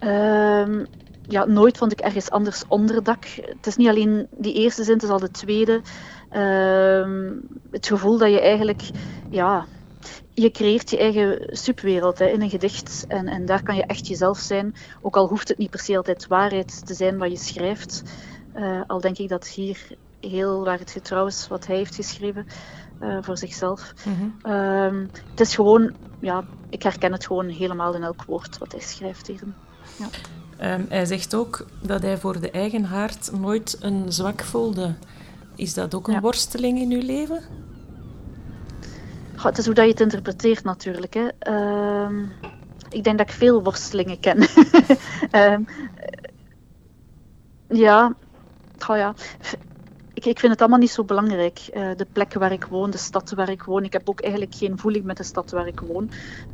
Um, 0.00 0.86
ja, 1.28 1.44
nooit 1.44 1.78
vond 1.78 1.92
ik 1.92 2.00
ergens 2.00 2.30
anders 2.30 2.64
onderdak. 2.68 3.24
Het 3.24 3.66
is 3.66 3.76
niet 3.76 3.88
alleen 3.88 4.26
die 4.30 4.54
eerste 4.54 4.84
zin, 4.84 4.94
het 4.94 5.02
is 5.02 5.08
al 5.08 5.18
de 5.18 5.30
tweede. 5.30 5.80
Uh, 6.32 7.30
het 7.70 7.86
gevoel 7.86 8.18
dat 8.18 8.30
je 8.30 8.40
eigenlijk, 8.40 8.82
ja, 9.30 9.66
je 10.34 10.50
creëert 10.50 10.90
je 10.90 10.98
eigen 10.98 11.56
subwereld 11.56 12.18
hè, 12.18 12.26
in 12.26 12.42
een 12.42 12.50
gedicht. 12.50 13.04
En, 13.08 13.28
en 13.28 13.46
daar 13.46 13.62
kan 13.62 13.76
je 13.76 13.84
echt 13.86 14.06
jezelf 14.06 14.38
zijn. 14.38 14.74
Ook 15.02 15.16
al 15.16 15.28
hoeft 15.28 15.48
het 15.48 15.58
niet 15.58 15.70
per 15.70 15.80
se 15.80 15.96
altijd 15.96 16.26
waarheid 16.26 16.86
te 16.86 16.94
zijn 16.94 17.18
wat 17.18 17.30
je 17.30 17.36
schrijft. 17.36 18.02
Uh, 18.56 18.80
al 18.86 19.00
denk 19.00 19.18
ik 19.18 19.28
dat 19.28 19.48
hier 19.48 19.78
heel 20.20 20.64
waar 20.64 20.78
het 20.78 20.90
getrouw 20.90 21.26
is 21.26 21.48
wat 21.48 21.66
hij 21.66 21.76
heeft 21.76 21.94
geschreven 21.94 22.46
uh, 23.02 23.18
voor 23.20 23.38
zichzelf. 23.38 23.94
Mm 24.04 24.14
-hmm. 24.14 24.52
uh, 24.52 25.08
het 25.30 25.40
is 25.40 25.54
gewoon, 25.54 25.92
ja, 26.20 26.44
ik 26.68 26.82
herken 26.82 27.12
het 27.12 27.26
gewoon 27.26 27.48
helemaal 27.48 27.94
in 27.94 28.02
elk 28.02 28.24
woord 28.24 28.58
wat 28.58 28.72
hij 28.72 28.80
schrijft 28.80 29.26
hierin. 29.26 29.54
Ja. 29.96 30.08
Um, 30.74 30.86
hij 30.88 31.04
zegt 31.04 31.34
ook 31.34 31.66
dat 31.82 32.02
hij 32.02 32.18
voor 32.18 32.40
de 32.40 32.50
eigen 32.50 32.84
haard 32.84 33.30
nooit 33.40 33.76
een 33.80 34.12
zwak 34.12 34.42
voelde. 34.42 34.94
Is 35.54 35.74
dat 35.74 35.94
ook 35.94 36.08
een 36.08 36.14
ja. 36.14 36.20
worsteling 36.20 36.78
in 36.78 36.90
uw 36.90 37.02
leven? 37.06 37.42
Goh, 39.36 39.44
het 39.44 39.58
is 39.58 39.64
hoe 39.64 39.74
dat 39.74 39.84
je 39.84 39.90
het 39.90 40.00
interpreteert 40.00 40.64
natuurlijk. 40.64 41.14
Hè. 41.14 41.28
Uh, 41.48 42.28
ik 42.90 43.04
denk 43.04 43.18
dat 43.18 43.28
ik 43.28 43.34
veel 43.34 43.62
worstelingen 43.62 44.20
ken. 44.20 44.48
um, 45.52 45.66
ja, 47.84 48.14
goh, 48.78 48.96
ja. 48.96 49.14
Ik, 50.14 50.24
ik, 50.24 50.38
vind 50.38 50.52
het 50.52 50.60
allemaal 50.60 50.78
niet 50.78 50.90
zo 50.90 51.04
belangrijk. 51.04 51.70
Uh, 51.74 51.90
de 51.96 52.06
plek 52.12 52.34
waar 52.34 52.52
ik 52.52 52.64
woon, 52.64 52.90
de 52.90 52.98
stad 52.98 53.30
waar 53.30 53.50
ik 53.50 53.62
woon. 53.62 53.84
Ik 53.84 53.92
heb 53.92 54.08
ook 54.08 54.20
eigenlijk 54.20 54.54
geen 54.54 54.78
voeling 54.78 55.04
met 55.04 55.16
de 55.16 55.22
stad 55.22 55.50
waar 55.50 55.66
ik 55.66 55.80
woon. 55.80 56.10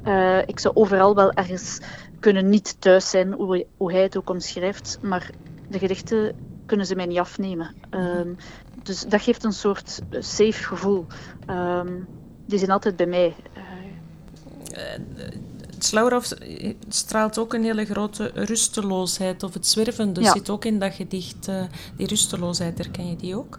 Uh, 0.07 0.39
ik 0.39 0.59
zou 0.59 0.75
overal 0.75 1.15
wel 1.15 1.33
ergens 1.33 1.81
kunnen 2.21 2.49
niet 2.49 2.81
thuis 2.81 3.11
zijn, 3.11 3.33
hoe, 3.33 3.67
hoe 3.77 3.93
hij 3.93 4.03
het 4.03 4.17
ook 4.17 4.31
omschrijft. 4.31 4.99
Maar 5.03 5.31
de 5.69 5.79
gedichten 5.79 6.35
kunnen 6.67 6.87
ze 6.87 6.95
mij 6.95 7.07
niet 7.07 7.19
afnemen. 7.19 7.75
Um, 7.91 8.37
dus 8.83 9.01
dat 9.01 9.23
geeft 9.23 9.45
een 9.45 9.53
soort 9.53 10.01
safe 10.11 10.63
gevoel. 10.65 11.07
Um, 11.51 12.07
die 12.51 12.59
zijn 12.59 12.71
altijd 12.71 12.97
bij 12.97 13.07
mij. 13.07 13.35
Uh, 14.73 14.81
Slauerhoff 15.79 16.33
straalt 16.89 17.39
ook 17.39 17.55
een 17.55 17.65
hele 17.65 17.85
grote 17.85 18.31
rusteloosheid, 18.35 19.43
of 19.43 19.55
het 19.55 19.67
zwervende 19.67 20.21
ja. 20.21 20.33
zit 20.33 20.51
ook 20.51 20.65
in 20.65 20.79
dat 20.79 20.95
gedicht. 20.95 21.49
Uh, 21.49 21.63
die 21.97 22.07
rusteloosheid, 22.07 22.79
herken 22.79 23.09
je 23.09 23.17
die 23.17 23.37
ook? 23.37 23.59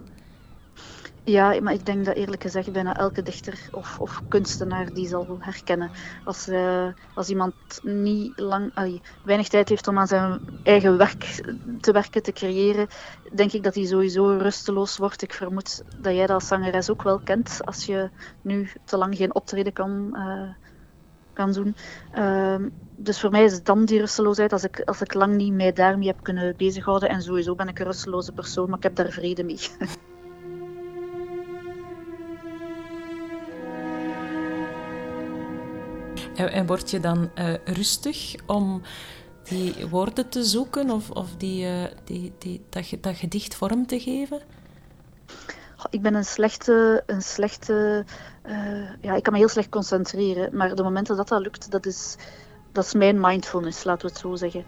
Ja, 1.24 1.60
maar 1.60 1.72
ik 1.72 1.86
denk 1.86 2.04
dat 2.04 2.16
eerlijk 2.16 2.42
gezegd 2.42 2.72
bijna 2.72 2.96
elke 2.96 3.22
dichter 3.22 3.68
of, 3.72 3.98
of 4.00 4.22
kunstenaar 4.28 4.92
die 4.92 5.08
zal 5.08 5.36
herkennen. 5.38 5.90
Als, 6.24 6.48
uh, 6.48 6.86
als 7.14 7.28
iemand 7.28 7.54
niet 7.82 8.38
lang, 8.38 8.72
weinig 9.24 9.48
tijd 9.48 9.68
heeft 9.68 9.88
om 9.88 9.98
aan 9.98 10.06
zijn 10.06 10.40
eigen 10.62 10.96
werk 10.96 11.42
te 11.80 11.92
werken, 11.92 12.22
te 12.22 12.32
creëren, 12.32 12.86
denk 13.32 13.52
ik 13.52 13.62
dat 13.62 13.74
hij 13.74 13.84
sowieso 13.84 14.36
rusteloos 14.36 14.96
wordt. 14.96 15.22
Ik 15.22 15.32
vermoed 15.32 15.84
dat 16.00 16.14
jij 16.14 16.26
dat 16.26 16.34
als 16.34 16.46
zangeres 16.46 16.90
ook 16.90 17.02
wel 17.02 17.18
kent, 17.18 17.60
als 17.64 17.84
je 17.84 18.10
nu 18.40 18.70
te 18.84 18.96
lang 18.96 19.16
geen 19.16 19.34
optreden 19.34 19.72
kan, 19.72 20.10
uh, 20.12 20.50
kan 21.32 21.52
doen. 21.52 21.76
Uh, 22.18 22.56
dus 22.96 23.20
voor 23.20 23.30
mij 23.30 23.44
is 23.44 23.52
het 23.52 23.66
dan 23.66 23.84
die 23.84 23.98
rusteloosheid, 23.98 24.52
als 24.52 24.64
ik, 24.64 24.80
als 24.80 25.00
ik 25.00 25.14
lang 25.14 25.34
niet 25.34 25.52
mij 25.52 25.72
daarmee 25.72 26.08
heb 26.08 26.22
kunnen 26.22 26.56
bezighouden. 26.56 27.08
En 27.08 27.22
sowieso 27.22 27.54
ben 27.54 27.68
ik 27.68 27.78
een 27.78 27.86
rusteloze 27.86 28.32
persoon, 28.32 28.68
maar 28.68 28.76
ik 28.76 28.82
heb 28.82 28.94
daar 28.94 29.10
vrede 29.10 29.44
mee. 29.44 29.60
En, 36.34 36.66
word 36.66 36.90
je 36.90 37.00
dan 37.00 37.30
uh, 37.34 37.54
rustig 37.64 38.34
om 38.46 38.82
die 39.42 39.86
woorden 39.86 40.28
te 40.28 40.44
zoeken 40.44 40.90
of, 40.90 41.10
of 41.10 41.36
die, 41.36 41.66
uh, 41.66 41.84
die, 42.38 42.60
dat, 43.00 43.16
gedicht 43.16 43.54
vorm 43.54 43.86
te 43.86 44.00
geven? 44.00 44.40
Ik 45.90 46.02
ben 46.02 46.14
een 46.14 46.24
slechte, 46.24 47.02
een 47.06 47.22
slechte 47.22 48.04
uh, 48.46 48.88
ja, 49.00 49.14
ik 49.14 49.22
kan 49.22 49.32
me 49.32 49.38
heel 49.38 49.48
slecht 49.48 49.68
concentreren, 49.68 50.56
maar 50.56 50.74
de 50.74 50.82
momenten 50.82 51.16
dat 51.16 51.28
dat 51.28 51.42
lukt, 51.42 51.70
dat 51.70 51.86
is, 51.86 52.16
dat 52.72 52.84
is 52.84 52.94
mijn 52.94 53.20
mindfulness, 53.20 53.84
laten 53.84 54.06
we 54.06 54.12
het 54.12 54.22
zo 54.22 54.34
zeggen. 54.34 54.64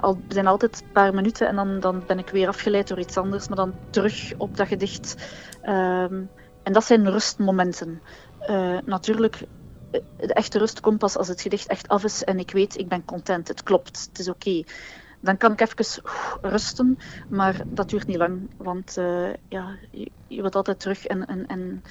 Al, 0.00 0.14
er 0.14 0.34
zijn 0.34 0.46
altijd 0.46 0.80
een 0.82 0.92
paar 0.92 1.14
minuten 1.14 1.48
en 1.48 1.56
dan, 1.56 1.80
dan 1.80 2.02
ben 2.06 2.18
ik 2.18 2.28
weer 2.28 2.48
afgeleid 2.48 2.88
door 2.88 2.98
iets 2.98 3.16
anders, 3.16 3.48
maar 3.48 3.56
dan 3.56 3.74
terug 3.90 4.32
op 4.36 4.56
dat 4.56 4.68
gedicht. 4.68 5.14
Um, 5.62 6.30
en 6.62 6.72
dat 6.72 6.84
zijn 6.84 7.10
rustmomenten. 7.10 8.02
Natuurlijk 8.84 9.46
de 9.90 10.34
echte 10.34 10.58
rust 10.58 10.80
komt 10.80 10.98
pas 10.98 11.16
als 11.16 11.28
het 11.28 11.40
gedicht 11.40 11.66
echt 11.66 11.88
af 11.88 12.04
is 12.04 12.24
en 12.24 12.38
ik 12.38 12.50
weet, 12.50 12.78
ik 12.78 12.88
ben 12.88 13.04
content, 13.04 13.48
het 13.48 13.62
klopt, 13.62 14.08
het 14.08 14.18
is 14.18 14.28
oké. 14.28 14.48
Okay. 14.48 14.66
Dan 15.20 15.36
kan 15.36 15.52
ik 15.52 15.60
even 15.60 16.02
rusten, 16.42 16.98
maar 17.28 17.62
dat 17.66 17.90
duurt 17.90 18.06
niet 18.06 18.16
lang, 18.16 18.50
want 18.56 18.96
uh, 18.98 19.28
ja, 19.48 19.76
je, 19.90 20.10
je 20.26 20.40
wilt 20.40 20.54
altijd 20.54 20.80
terug 20.80 21.06
en, 21.06 21.26
en, 21.26 21.46
en 21.46 21.82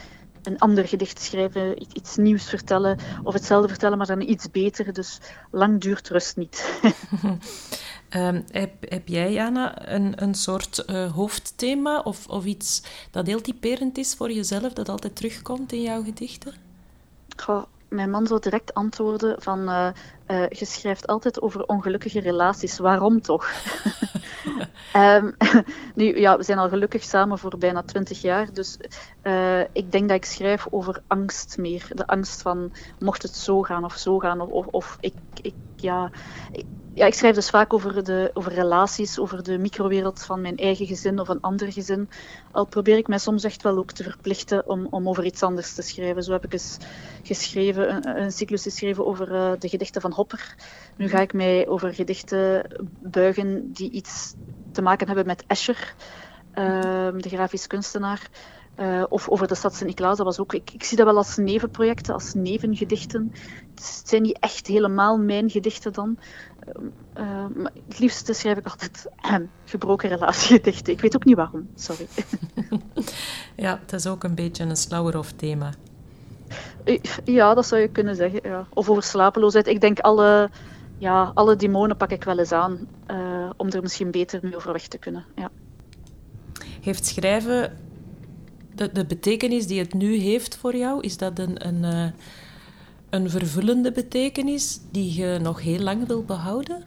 een 0.47 0.59
ander 0.59 0.87
gedicht 0.87 1.21
schrijven, 1.21 1.81
iets 1.93 2.15
nieuws 2.15 2.49
vertellen 2.49 2.99
of 3.23 3.33
hetzelfde 3.33 3.67
vertellen, 3.67 3.97
maar 3.97 4.07
dan 4.07 4.21
iets 4.21 4.51
beter. 4.51 4.93
Dus 4.93 5.19
lang 5.51 5.81
duurt 5.81 6.09
rust 6.09 6.37
niet. 6.37 6.79
um, 8.09 8.43
heb, 8.51 8.71
heb 8.79 9.07
jij, 9.07 9.33
Jana, 9.33 9.91
een, 9.91 10.23
een 10.23 10.35
soort 10.35 10.83
uh, 10.87 11.11
hoofdthema 11.11 11.99
of, 11.99 12.27
of 12.27 12.45
iets 12.45 12.83
dat 13.11 13.27
heel 13.27 13.41
typerend 13.41 13.97
is 13.97 14.13
voor 14.13 14.31
jezelf, 14.31 14.73
dat 14.73 14.89
altijd 14.89 15.15
terugkomt 15.15 15.71
in 15.71 15.81
jouw 15.81 16.03
gedichten? 16.03 16.53
Goh, 17.35 17.63
mijn 17.89 18.09
man 18.09 18.27
zou 18.27 18.39
direct 18.39 18.73
antwoorden 18.73 19.41
van 19.41 19.59
uh, 19.59 19.87
uh, 20.27 20.49
je 20.49 20.65
schrijft 20.65 21.07
altijd 21.07 21.41
over 21.41 21.65
ongelukkige 21.65 22.19
relaties, 22.19 22.77
waarom 22.77 23.21
toch? 23.21 23.51
um, 24.95 25.35
nu, 25.95 26.19
ja, 26.19 26.37
we 26.37 26.43
zijn 26.43 26.57
al 26.57 26.69
gelukkig 26.69 27.03
samen 27.03 27.39
voor 27.39 27.57
bijna 27.57 27.83
twintig 27.83 28.21
jaar, 28.21 28.53
dus 28.53 28.77
uh, 29.23 29.59
ik 29.59 29.91
denk 29.91 30.07
dat 30.07 30.17
ik 30.17 30.25
schrijf 30.25 30.67
over 30.69 31.01
angst 31.07 31.57
meer. 31.57 31.87
De 31.93 32.07
angst 32.07 32.41
van 32.41 32.71
mocht 32.99 33.21
het 33.21 33.35
zo 33.35 33.61
gaan 33.61 33.83
of 33.83 33.97
zo 33.97 34.19
gaan, 34.19 34.41
of, 34.41 34.49
of, 34.49 34.67
of 34.67 34.97
ik, 34.99 35.13
ik, 35.41 35.55
ja... 35.75 36.11
Ik, 36.51 36.65
ja, 36.97 37.05
ik 37.05 37.13
schrijf 37.13 37.35
dus 37.35 37.49
vaak 37.49 37.73
over, 37.73 38.03
de, 38.03 38.31
over 38.33 38.53
relaties, 38.53 39.19
over 39.19 39.43
de 39.43 39.57
microwereld 39.57 40.23
van 40.23 40.41
mijn 40.41 40.57
eigen 40.57 40.85
gezin 40.85 41.19
of 41.19 41.27
een 41.27 41.41
ander 41.41 41.71
gezin. 41.71 42.09
Al 42.51 42.65
probeer 42.65 42.97
ik 42.97 43.07
mij 43.07 43.17
soms 43.17 43.43
echt 43.43 43.63
wel 43.63 43.77
ook 43.77 43.91
te 43.91 44.03
verplichten 44.03 44.67
om, 44.67 44.87
om 44.89 45.09
over 45.09 45.25
iets 45.25 45.43
anders 45.43 45.73
te 45.73 45.81
schrijven. 45.81 46.23
Zo 46.23 46.31
heb 46.31 46.45
ik 46.45 46.53
eens 46.53 46.77
geschreven, 47.23 47.95
een, 47.95 48.21
een 48.21 48.31
cyclus 48.31 48.63
geschreven 48.63 49.05
over 49.05 49.31
uh, 49.31 49.51
de 49.59 49.69
gedichten 49.69 50.01
van 50.01 50.11
Hopper. 50.11 50.55
Nu 50.95 51.09
ga 51.09 51.19
ik 51.19 51.33
mij 51.33 51.67
over 51.67 51.93
gedichten 51.93 52.69
buigen 52.99 53.71
die 53.73 53.91
iets 53.91 54.33
te 54.71 54.81
maken 54.81 55.07
hebben 55.07 55.25
met 55.25 55.43
Escher, 55.47 55.95
uh, 56.55 56.65
de 57.17 57.29
grafisch 57.29 57.67
kunstenaar. 57.67 58.29
Uh, 58.79 59.03
of 59.09 59.29
over 59.29 59.47
de 59.47 59.55
stad 59.55 59.75
Sint-Niklaas, 59.75 60.17
dat 60.17 60.25
was 60.25 60.39
ook... 60.39 60.53
Ik, 60.53 60.71
ik, 60.71 60.83
zie 60.83 60.97
dat 60.97 61.05
wel 61.05 61.17
als 61.17 61.37
nevenprojecten, 61.37 62.13
als 62.13 62.33
nevengedichten. 62.33 63.31
Het 63.75 64.01
zijn 64.05 64.21
niet 64.21 64.39
echt 64.39 64.67
helemaal 64.67 65.17
mijn 65.17 65.49
gedichten 65.49 65.93
dan. 65.93 66.17
Uh, 67.17 67.45
maar 67.55 67.71
het 67.87 67.99
liefste 67.99 68.33
schrijf 68.33 68.57
ik 68.57 68.67
altijd 68.67 69.05
gebroken 69.65 70.09
relatiegedichten. 70.09 70.93
Ik 70.93 71.01
weet 71.01 71.15
ook 71.15 71.25
niet 71.25 71.35
waarom, 71.35 71.69
sorry. 71.75 72.07
ja, 73.55 73.79
het 73.81 73.93
is 73.93 74.07
ook 74.07 74.23
een 74.23 74.35
beetje 74.35 74.63
een 74.63 74.75
Slauerhoff 74.75 75.31
thema. 75.31 75.73
Ja, 77.23 77.53
dat 77.53 77.65
zou 77.65 77.81
je 77.81 77.87
kunnen 77.87 78.15
zeggen. 78.15 78.39
Ja. 78.43 78.67
Of 78.73 78.89
over 78.89 79.03
slapeloosheid. 79.03 79.67
Ik 79.67 79.81
denk 79.81 79.99
alle, 79.99 80.49
ja, 80.97 81.31
alle 81.33 81.55
demonen 81.55 81.97
pak 81.97 82.11
ik 82.11 82.23
wel 82.23 82.39
eens 82.39 82.51
aan 82.51 82.87
uh, 83.11 83.49
om 83.57 83.69
er 83.69 83.81
misschien 83.81 84.11
beter 84.11 84.39
mee 84.43 84.55
overweg 84.55 84.87
te 84.87 84.97
kunnen. 84.97 85.25
Ja. 85.35 85.51
Heeft 86.81 87.05
schrijven 87.05 87.77
de, 88.75 88.91
de 88.91 89.05
betekenis 89.05 89.67
die 89.67 89.79
het 89.79 89.93
nu 89.93 90.15
heeft 90.15 90.57
voor 90.57 90.75
jou, 90.75 91.01
is 91.01 91.17
dat 91.17 91.39
een, 91.39 91.67
een, 91.67 92.13
een 93.09 93.29
vervullende 93.29 93.91
betekenis 93.91 94.79
die 94.91 95.13
je 95.13 95.39
nog 95.41 95.61
heel 95.61 95.79
lang 95.79 96.07
wil 96.07 96.23
behouden? 96.23 96.83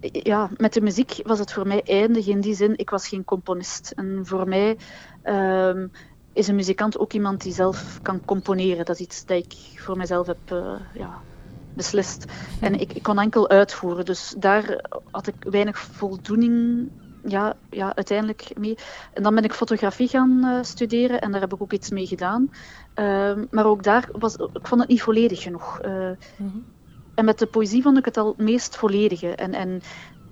Ja, 0.00 0.50
met 0.56 0.72
de 0.72 0.80
muziek 0.80 1.20
was 1.22 1.38
het 1.38 1.52
voor 1.52 1.66
mij 1.66 1.82
eindig 1.82 2.26
in 2.26 2.40
die 2.40 2.54
zin. 2.54 2.78
Ik 2.78 2.90
was 2.90 3.08
geen 3.08 3.24
componist. 3.24 3.92
En 3.96 4.20
voor 4.22 4.48
mij 4.48 4.76
um, 5.24 5.90
is 6.32 6.48
een 6.48 6.54
muzikant 6.54 6.98
ook 6.98 7.12
iemand 7.12 7.42
die 7.42 7.52
zelf 7.52 7.98
kan 8.02 8.24
componeren. 8.24 8.84
Dat 8.84 9.00
is 9.00 9.06
iets 9.06 9.24
dat 9.24 9.36
ik 9.36 9.54
voor 9.76 9.96
mezelf 9.96 10.26
heb 10.26 10.52
uh, 10.52 10.72
ja, 10.94 11.20
beslist. 11.74 12.24
En 12.60 12.80
ik, 12.80 12.92
ik, 12.92 13.02
kon 13.02 13.18
enkel 13.18 13.48
uitvoeren. 13.48 14.04
Dus 14.04 14.34
daar 14.38 14.84
had 15.10 15.26
ik 15.26 15.34
weinig 15.38 15.78
voldoening 15.78 16.88
ja, 17.24 17.56
ja, 17.70 17.96
uiteindelijk 17.96 18.50
mee. 18.58 18.78
En 19.12 19.22
dan 19.22 19.34
ben 19.34 19.44
ik 19.44 19.52
fotografie 19.52 20.08
gaan 20.08 20.44
uh, 20.44 20.58
studeren 20.62 21.20
en 21.20 21.32
daar 21.32 21.40
heb 21.40 21.52
ik 21.52 21.62
ook 21.62 21.72
iets 21.72 21.90
mee 21.90 22.06
gedaan. 22.06 22.50
Uh, 22.96 23.32
maar 23.50 23.66
ook 23.66 23.82
daar 23.82 24.08
was 24.12 24.36
ik 24.36 24.66
vond 24.66 24.80
het 24.80 24.90
niet 24.90 25.02
volledig 25.02 25.42
genoeg. 25.42 25.80
Uh, 25.84 25.90
mm 25.90 26.16
-hmm. 26.36 26.64
En 27.14 27.24
met 27.24 27.38
de 27.38 27.46
poëzie 27.46 27.82
vond 27.82 27.98
ik 27.98 28.04
het 28.04 28.16
al 28.16 28.26
het 28.26 28.38
meest 28.38 28.76
volledige. 28.76 29.34
En, 29.34 29.54
en 29.54 29.82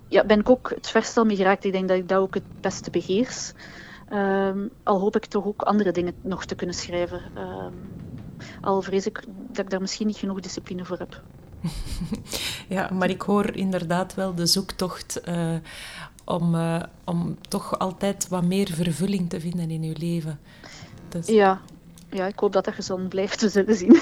ja, 0.07 0.23
ben 0.25 0.39
ik 0.39 0.49
ook 0.49 0.69
het 0.69 0.89
verst 0.89 1.17
al 1.17 1.25
mee 1.25 1.35
geraakt. 1.35 1.63
Ik 1.63 1.71
denk 1.71 1.87
dat 1.87 1.97
ik 1.97 2.09
dat 2.09 2.19
ook 2.19 2.33
het 2.33 2.61
beste 2.61 2.89
beheers. 2.89 3.53
Ehm, 4.09 4.67
al 4.83 4.99
hoop 4.99 5.15
ik 5.15 5.25
toch 5.25 5.45
ook 5.45 5.61
andere 5.61 5.91
dingen 5.91 6.13
nog 6.21 6.45
te 6.45 6.55
kunnen 6.55 6.75
schrijven. 6.75 7.21
Ehm, 7.35 7.73
al 8.61 8.81
vrees 8.81 9.05
ik 9.05 9.23
dat 9.47 9.65
ik 9.65 9.69
daar 9.69 9.81
misschien 9.81 10.07
niet 10.07 10.17
genoeg 10.17 10.39
discipline 10.39 10.85
voor 10.85 10.97
heb. 10.97 11.21
ja, 12.75 12.89
maar 12.93 13.09
ik 13.09 13.21
hoor 13.21 13.55
inderdaad 13.55 14.13
wel 14.13 14.35
de 14.35 14.45
zoektocht 14.45 15.21
uh, 15.29 15.55
om, 16.25 16.55
uh, 16.55 16.83
om 17.03 17.37
toch 17.47 17.79
altijd 17.79 18.27
wat 18.27 18.43
meer 18.43 18.67
vervulling 18.67 19.29
te 19.29 19.39
vinden 19.39 19.71
in 19.71 19.83
je 19.83 19.97
leven. 19.97 20.39
Dus... 21.09 21.27
Ja, 21.27 21.61
ja, 22.15 22.25
ik 22.25 22.39
hoop 22.39 22.53
dat 22.53 22.65
dat 22.65 22.73
gezond 22.73 23.09
blijft, 23.09 23.41
we 23.41 23.49
zullen 23.49 23.75
zien. 23.75 23.99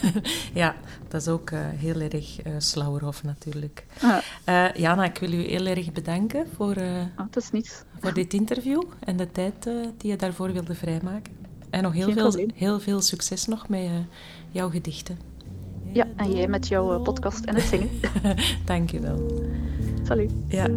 ja, 0.62 0.74
dat 1.08 1.20
is 1.20 1.28
ook 1.28 1.50
uh, 1.50 1.60
heel 1.62 2.00
erg 2.00 2.46
uh, 2.46 2.52
Slauerhof 2.58 3.22
natuurlijk. 3.22 3.84
Uh, 4.48 4.68
Jana, 4.74 5.04
ik 5.04 5.18
wil 5.18 5.32
u 5.32 5.42
heel 5.42 5.66
erg 5.66 5.92
bedanken 5.92 6.46
voor, 6.56 6.74
dat 7.16 7.36
is 7.36 7.50
niets. 7.50 7.82
voor 8.00 8.14
dit 8.14 8.34
interview 8.34 8.82
en 9.00 9.16
de 9.16 9.30
tijd 9.30 9.64
die 9.96 10.10
je 10.10 10.16
daarvoor 10.16 10.52
wilde 10.52 10.74
vrijmaken. 10.74 11.32
En 11.70 11.82
nog 11.82 11.92
heel, 11.92 12.12
veel, 12.12 12.50
heel 12.54 12.80
veel 12.80 13.00
succes 13.00 13.46
nog 13.46 13.68
met 13.68 13.88
jouw 14.50 14.70
gedichten. 14.70 15.18
Ja, 15.92 16.06
en 16.16 16.32
jij 16.32 16.48
met 16.48 16.68
jouw 16.68 17.00
podcast 17.00 17.44
en 17.44 17.54
het 17.54 17.64
zingen. 17.64 17.90
Dank 18.64 18.90
je 18.90 19.00
wel. 19.00 19.48
Salut. 20.02 20.32
Ja. 20.48 20.68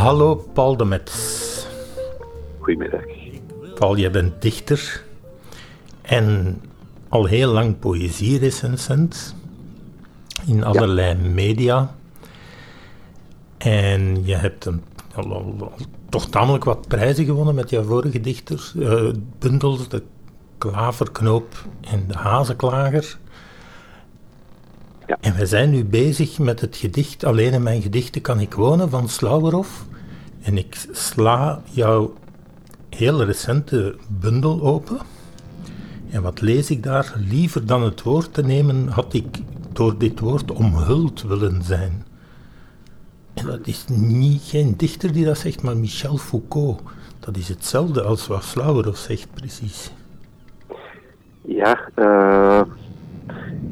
Hallo 0.00 0.34
Paul 0.52 0.76
de 0.76 0.84
Metz. 0.84 1.12
Goedemiddag. 2.58 3.04
Paul, 3.74 3.96
jij 3.96 4.10
bent 4.10 4.42
dichter 4.42 5.04
en 6.02 6.60
al 7.08 7.24
heel 7.24 7.52
lang 7.52 7.78
poëzierecensent 7.78 9.34
in 10.46 10.64
allerlei 10.64 11.14
media. 11.14 11.94
En 13.58 14.24
je 14.24 14.34
hebt 14.34 14.64
een, 14.64 14.82
al, 15.14 15.72
toch 16.08 16.28
tamelijk 16.28 16.64
wat 16.64 16.88
prijzen 16.88 17.24
gewonnen 17.24 17.54
met 17.54 17.70
jouw 17.70 17.82
vorige 17.82 18.20
dichters, 18.20 18.74
uh, 18.76 19.10
bundels, 19.38 19.88
de 19.88 20.02
Klaverknoop 20.58 21.64
en 21.80 22.04
de 22.06 22.14
Hazenklager. 22.14 23.18
Ja. 25.06 25.16
En 25.20 25.34
we 25.34 25.46
zijn 25.46 25.70
nu 25.70 25.84
bezig 25.84 26.38
met 26.38 26.60
het 26.60 26.76
gedicht 26.76 27.24
Alleen 27.24 27.52
in 27.52 27.62
mijn 27.62 27.82
gedichten 27.82 28.20
kan 28.20 28.40
ik 28.40 28.54
wonen 28.54 28.90
van 28.90 29.08
Slauwerhof. 29.08 29.88
En 30.42 30.56
ik 30.58 30.86
sla 30.90 31.60
jouw 31.64 32.14
heel 32.88 33.24
recente 33.24 33.96
bundel 34.08 34.62
open. 34.62 34.98
En 36.10 36.22
wat 36.22 36.40
lees 36.40 36.70
ik 36.70 36.82
daar? 36.82 37.14
Liever 37.16 37.66
dan 37.66 37.82
het 37.82 38.02
woord 38.02 38.34
te 38.34 38.42
nemen, 38.42 38.88
had 38.88 39.14
ik 39.14 39.38
door 39.72 39.98
dit 39.98 40.20
woord 40.20 40.50
omhuld 40.50 41.22
willen 41.22 41.62
zijn. 41.62 42.04
En 43.34 43.46
dat 43.46 43.66
is 43.66 43.84
niet 43.88 44.42
geen 44.42 44.74
dichter 44.76 45.12
die 45.12 45.24
dat 45.24 45.38
zegt, 45.38 45.62
maar 45.62 45.76
Michel 45.76 46.16
Foucault. 46.16 46.82
Dat 47.20 47.36
is 47.36 47.48
hetzelfde 47.48 48.02
als 48.02 48.26
wat 48.26 48.44
Slauwerhof 48.44 48.96
zegt, 48.96 49.28
precies. 49.34 49.92
Ja, 51.42 51.78
uh, 51.96 52.62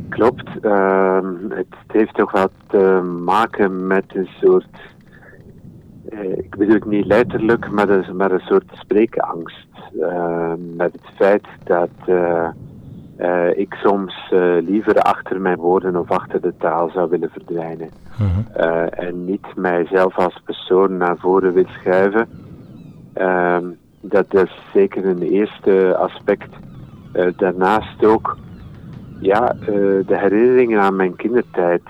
klopt. 0.08 0.48
Uh, 0.62 1.18
het 1.48 1.66
heeft 1.86 2.14
toch 2.14 2.32
wat 2.32 2.52
te 2.66 3.00
maken 3.24 3.86
met 3.86 4.04
een 4.08 4.28
soort 4.40 4.66
eh, 4.72 4.80
ik 6.36 6.56
bedoel 6.56 6.74
het 6.74 6.84
niet 6.84 7.06
letterlijk, 7.06 7.70
maar 7.70 7.88
een, 7.88 8.16
maar 8.16 8.30
een 8.30 8.40
soort 8.40 8.70
spreekangst. 8.72 9.66
Uh, 9.94 10.52
met 10.76 10.92
het 10.92 11.14
feit 11.14 11.46
dat 11.64 11.90
uh, 12.06 12.48
uh, 13.18 13.58
ik 13.58 13.74
soms 13.74 14.32
liever 14.60 15.02
achter 15.02 15.40
mijn 15.40 15.56
woorden 15.56 15.96
of 15.96 16.10
achter 16.10 16.40
de 16.40 16.54
taal 16.58 16.90
zou 16.90 17.10
willen 17.10 17.30
verdwijnen. 17.30 17.88
Mhm. 18.18 18.58
en 18.90 19.24
niet 19.24 19.46
mijzelf 19.56 20.16
als 20.16 20.40
persoon 20.44 20.96
naar 20.96 21.16
voren 21.18 21.52
wil 21.52 21.66
schuiven. 21.68 22.28
Ehm, 23.12 23.64
dat 24.00 24.34
is 24.34 24.60
zeker 24.72 25.06
een 25.06 25.22
eerste 25.22 25.96
aspect. 25.96 26.56
daarnaast 27.36 28.04
ook 28.04 28.36
ja, 29.20 29.56
de 30.06 30.18
herinneringen 30.18 30.80
aan 30.80 30.96
mijn 30.96 31.16
kindertijd. 31.16 31.82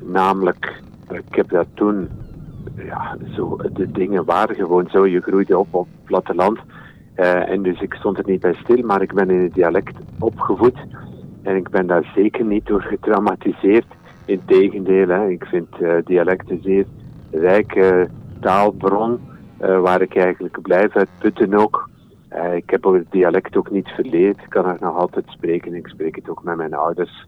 namelijk, 0.00 0.82
ik 1.10 1.34
heb 1.34 1.48
dat 1.48 1.66
toen 1.74 2.08
ja, 2.76 3.16
zo, 3.34 3.56
de 3.72 3.90
dingen 3.90 4.24
waren 4.24 4.54
gewoon 4.54 4.88
zo. 4.90 5.06
Je 5.06 5.20
groeide 5.20 5.58
op 5.58 5.74
op 5.74 5.86
het 5.92 6.04
platteland. 6.04 6.58
Uh, 7.16 7.48
en 7.48 7.62
dus 7.62 7.80
ik 7.80 7.94
stond 7.94 8.18
er 8.18 8.24
niet 8.26 8.40
bij 8.40 8.54
stil, 8.54 8.82
maar 8.82 9.02
ik 9.02 9.14
ben 9.14 9.30
in 9.30 9.42
het 9.42 9.54
dialect 9.54 9.96
opgevoed. 10.18 10.78
En 11.42 11.56
ik 11.56 11.68
ben 11.68 11.86
daar 11.86 12.10
zeker 12.14 12.44
niet 12.44 12.66
door 12.66 12.82
getraumatiseerd. 12.82 13.86
Integendeel, 14.24 15.08
hè, 15.08 15.28
ik 15.28 15.44
vind 15.44 15.68
uh, 15.80 15.94
dialect 16.04 16.50
een 16.50 16.60
zeer 16.62 16.84
rijke 17.30 18.08
taalbron. 18.40 19.20
Uh, 19.60 19.80
waar 19.80 20.00
ik 20.00 20.16
eigenlijk 20.16 20.62
blijf 20.62 20.96
uitputten 20.96 21.54
ook. 21.54 21.88
ik 22.54 22.70
heb 22.70 22.84
het 22.84 23.10
dialect 23.10 23.56
ook 23.56 23.70
niet 23.70 23.88
verleerd. 23.88 24.38
Ik 24.38 24.50
kan 24.50 24.68
het 24.68 24.80
nog 24.80 24.96
altijd 24.96 25.24
spreken. 25.28 25.74
Ik 25.74 25.86
spreek 25.86 26.16
het 26.16 26.28
ook 26.28 26.42
met 26.42 26.56
mijn 26.56 26.74
ouders. 26.74 27.26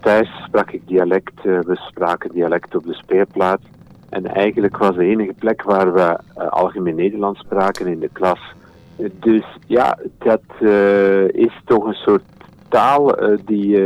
thuis 0.00 0.42
sprak 0.46 0.70
ik 0.70 0.86
dialect. 0.86 1.42
we 1.42 1.74
spraken 1.74 2.30
dialect 2.30 2.74
op 2.74 2.84
de 2.84 2.94
speelplaats. 2.94 3.66
En 4.08 4.26
eigenlijk 4.26 4.76
was 4.76 4.94
de 4.94 5.04
enige 5.04 5.34
plek 5.38 5.62
waar 5.62 5.92
we 5.92 6.18
uh, 6.38 6.48
algemeen 6.48 6.94
Nederlands 6.94 7.40
spraken 7.40 7.86
in 7.86 8.00
de 8.00 8.10
klas. 8.12 8.54
Dus 9.12 9.44
ja, 9.66 9.98
dat 10.18 10.42
uh, 10.60 11.28
is 11.28 11.60
toch 11.64 11.84
een 11.84 11.94
soort 11.94 12.22
taal 12.68 13.22
uh, 13.22 13.38
die, 13.44 13.76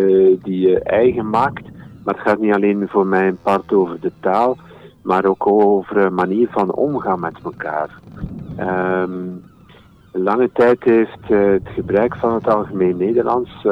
die 0.42 0.68
je 0.68 0.80
eigen 0.80 1.30
maakt. 1.30 1.62
Maar 2.04 2.14
het 2.14 2.22
gaat 2.22 2.38
niet 2.38 2.54
alleen 2.54 2.88
voor 2.88 3.06
mij 3.06 3.26
een 3.26 3.38
part 3.42 3.72
over 3.72 4.00
de 4.00 4.12
taal, 4.20 4.56
maar 5.02 5.24
ook 5.24 5.46
over 5.46 5.96
een 5.96 6.14
manier 6.14 6.48
van 6.50 6.72
omgaan 6.72 7.20
met 7.20 7.38
elkaar. 7.44 7.98
Um, 8.61 9.44
lange 10.12 10.50
tijd 10.52 10.85
heeft 10.85 11.28
het 11.28 11.68
gebruik 11.68 12.16
van 12.16 12.35
het 12.35 12.48
algemeen 12.48 12.96
Nederlands 12.96 13.66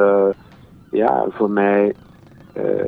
ja, 0.91 1.25
voor 1.29 1.49
mij 1.49 1.95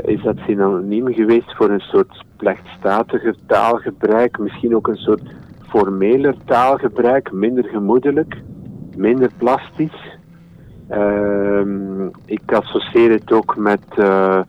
is 0.02 0.24
dat 0.24 0.38
synoniem 0.38 1.14
geweest 1.14 1.56
voor 1.56 1.70
een 1.70 1.80
soort 1.80 2.24
plechtstatiger 2.38 3.36
taalgebruik, 3.46 4.38
misschien 4.38 4.76
ook 4.76 4.88
een 4.88 4.98
soort 4.98 5.34
formeler 5.68 6.36
taalgebruik, 6.46 7.32
minder 7.32 7.64
gemoedelijk, 7.64 8.38
minder 8.96 9.30
plastisch. 9.38 10.20
Uh, 10.90 12.08
ik 12.26 12.54
associeer 12.54 13.12
het 13.12 13.32
ook 13.32 13.58
met 13.58 13.84
uh, 13.98 14.42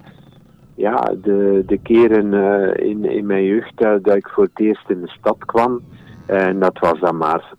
ja, 0.75 1.15
de, 1.23 1.63
de 1.67 1.79
keren 1.79 2.33
uh, 2.33 2.89
in, 2.91 3.05
in 3.05 3.27
mijn 3.27 3.45
jeugd 3.45 3.79
dat, 4.03 4.17
ik 4.17 4.29
voor 4.29 4.45
het 4.45 4.61
eerst 4.61 4.91
in 4.91 5.01
de 5.01 5.09
stad 5.09 5.39
kwam. 5.39 5.81
En 6.27 6.59
dat 6.59 6.79
was 6.79 7.01
dan 7.01 7.17
maar, 7.17 7.55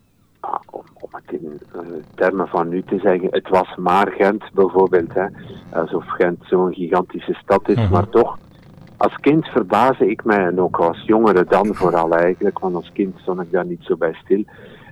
om, 0.69 0.84
om, 0.93 1.10
het 1.12 1.41
in 1.41 1.60
uh, 1.75 1.82
termen 2.15 2.47
van 2.47 2.69
nu 2.69 2.84
te 2.84 2.99
zeggen, 2.99 3.27
het 3.32 3.49
was 3.49 3.75
maar 3.75 4.12
Gent 4.12 4.43
bijvoorbeeld. 4.53 5.13
Hè. 5.13 5.25
Alsof 5.69 6.03
Gent 6.08 6.43
zo'n 6.45 6.73
gigantische 6.73 7.34
stad 7.34 7.69
is, 7.69 7.75
mhm. 7.75 7.91
maar 7.91 8.10
toch 8.10 8.38
als 9.03 9.17
kind 9.19 9.45
verbaasde 9.45 10.10
ik 10.10 10.23
mij, 10.23 10.45
en 10.45 10.60
ook 10.60 10.77
als 10.77 11.03
jongere 11.06 11.45
dan 11.45 11.75
vooral 11.75 12.15
eigenlijk, 12.15 12.60
want 12.60 12.75
als 12.75 12.91
kind 12.93 13.17
stond 13.19 13.41
ik 13.41 13.51
daar 13.51 13.65
niet 13.65 13.84
zo 13.84 13.95
bij 13.95 14.13
stil. 14.13 14.43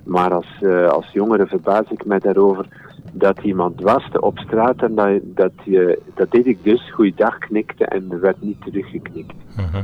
Maar 0.04 0.34
als, 0.34 0.58
uh, 0.62 0.88
als 0.88 1.12
jongere 1.12 1.48
verbaasde 1.48 1.94
ik 1.94 2.06
mij 2.06 2.20
daarover 2.20 2.66
dat 3.12 3.40
iemand 3.40 3.82
waste 3.82 4.22
op 4.22 4.38
straat 4.38 4.82
en 4.82 4.96
dat, 4.96 5.20
dat, 5.24 5.52
je, 5.64 6.02
dat 6.16 6.32
deed 6.32 6.46
ik 6.46 6.64
dus, 6.64 6.92
goeiedag 6.92 7.38
knikte 7.38 7.86
en 7.86 8.08
er 8.12 8.20
werd 8.20 8.42
niet 8.42 8.62
teruggeknikt. 8.62 9.34
Uh 9.58 9.80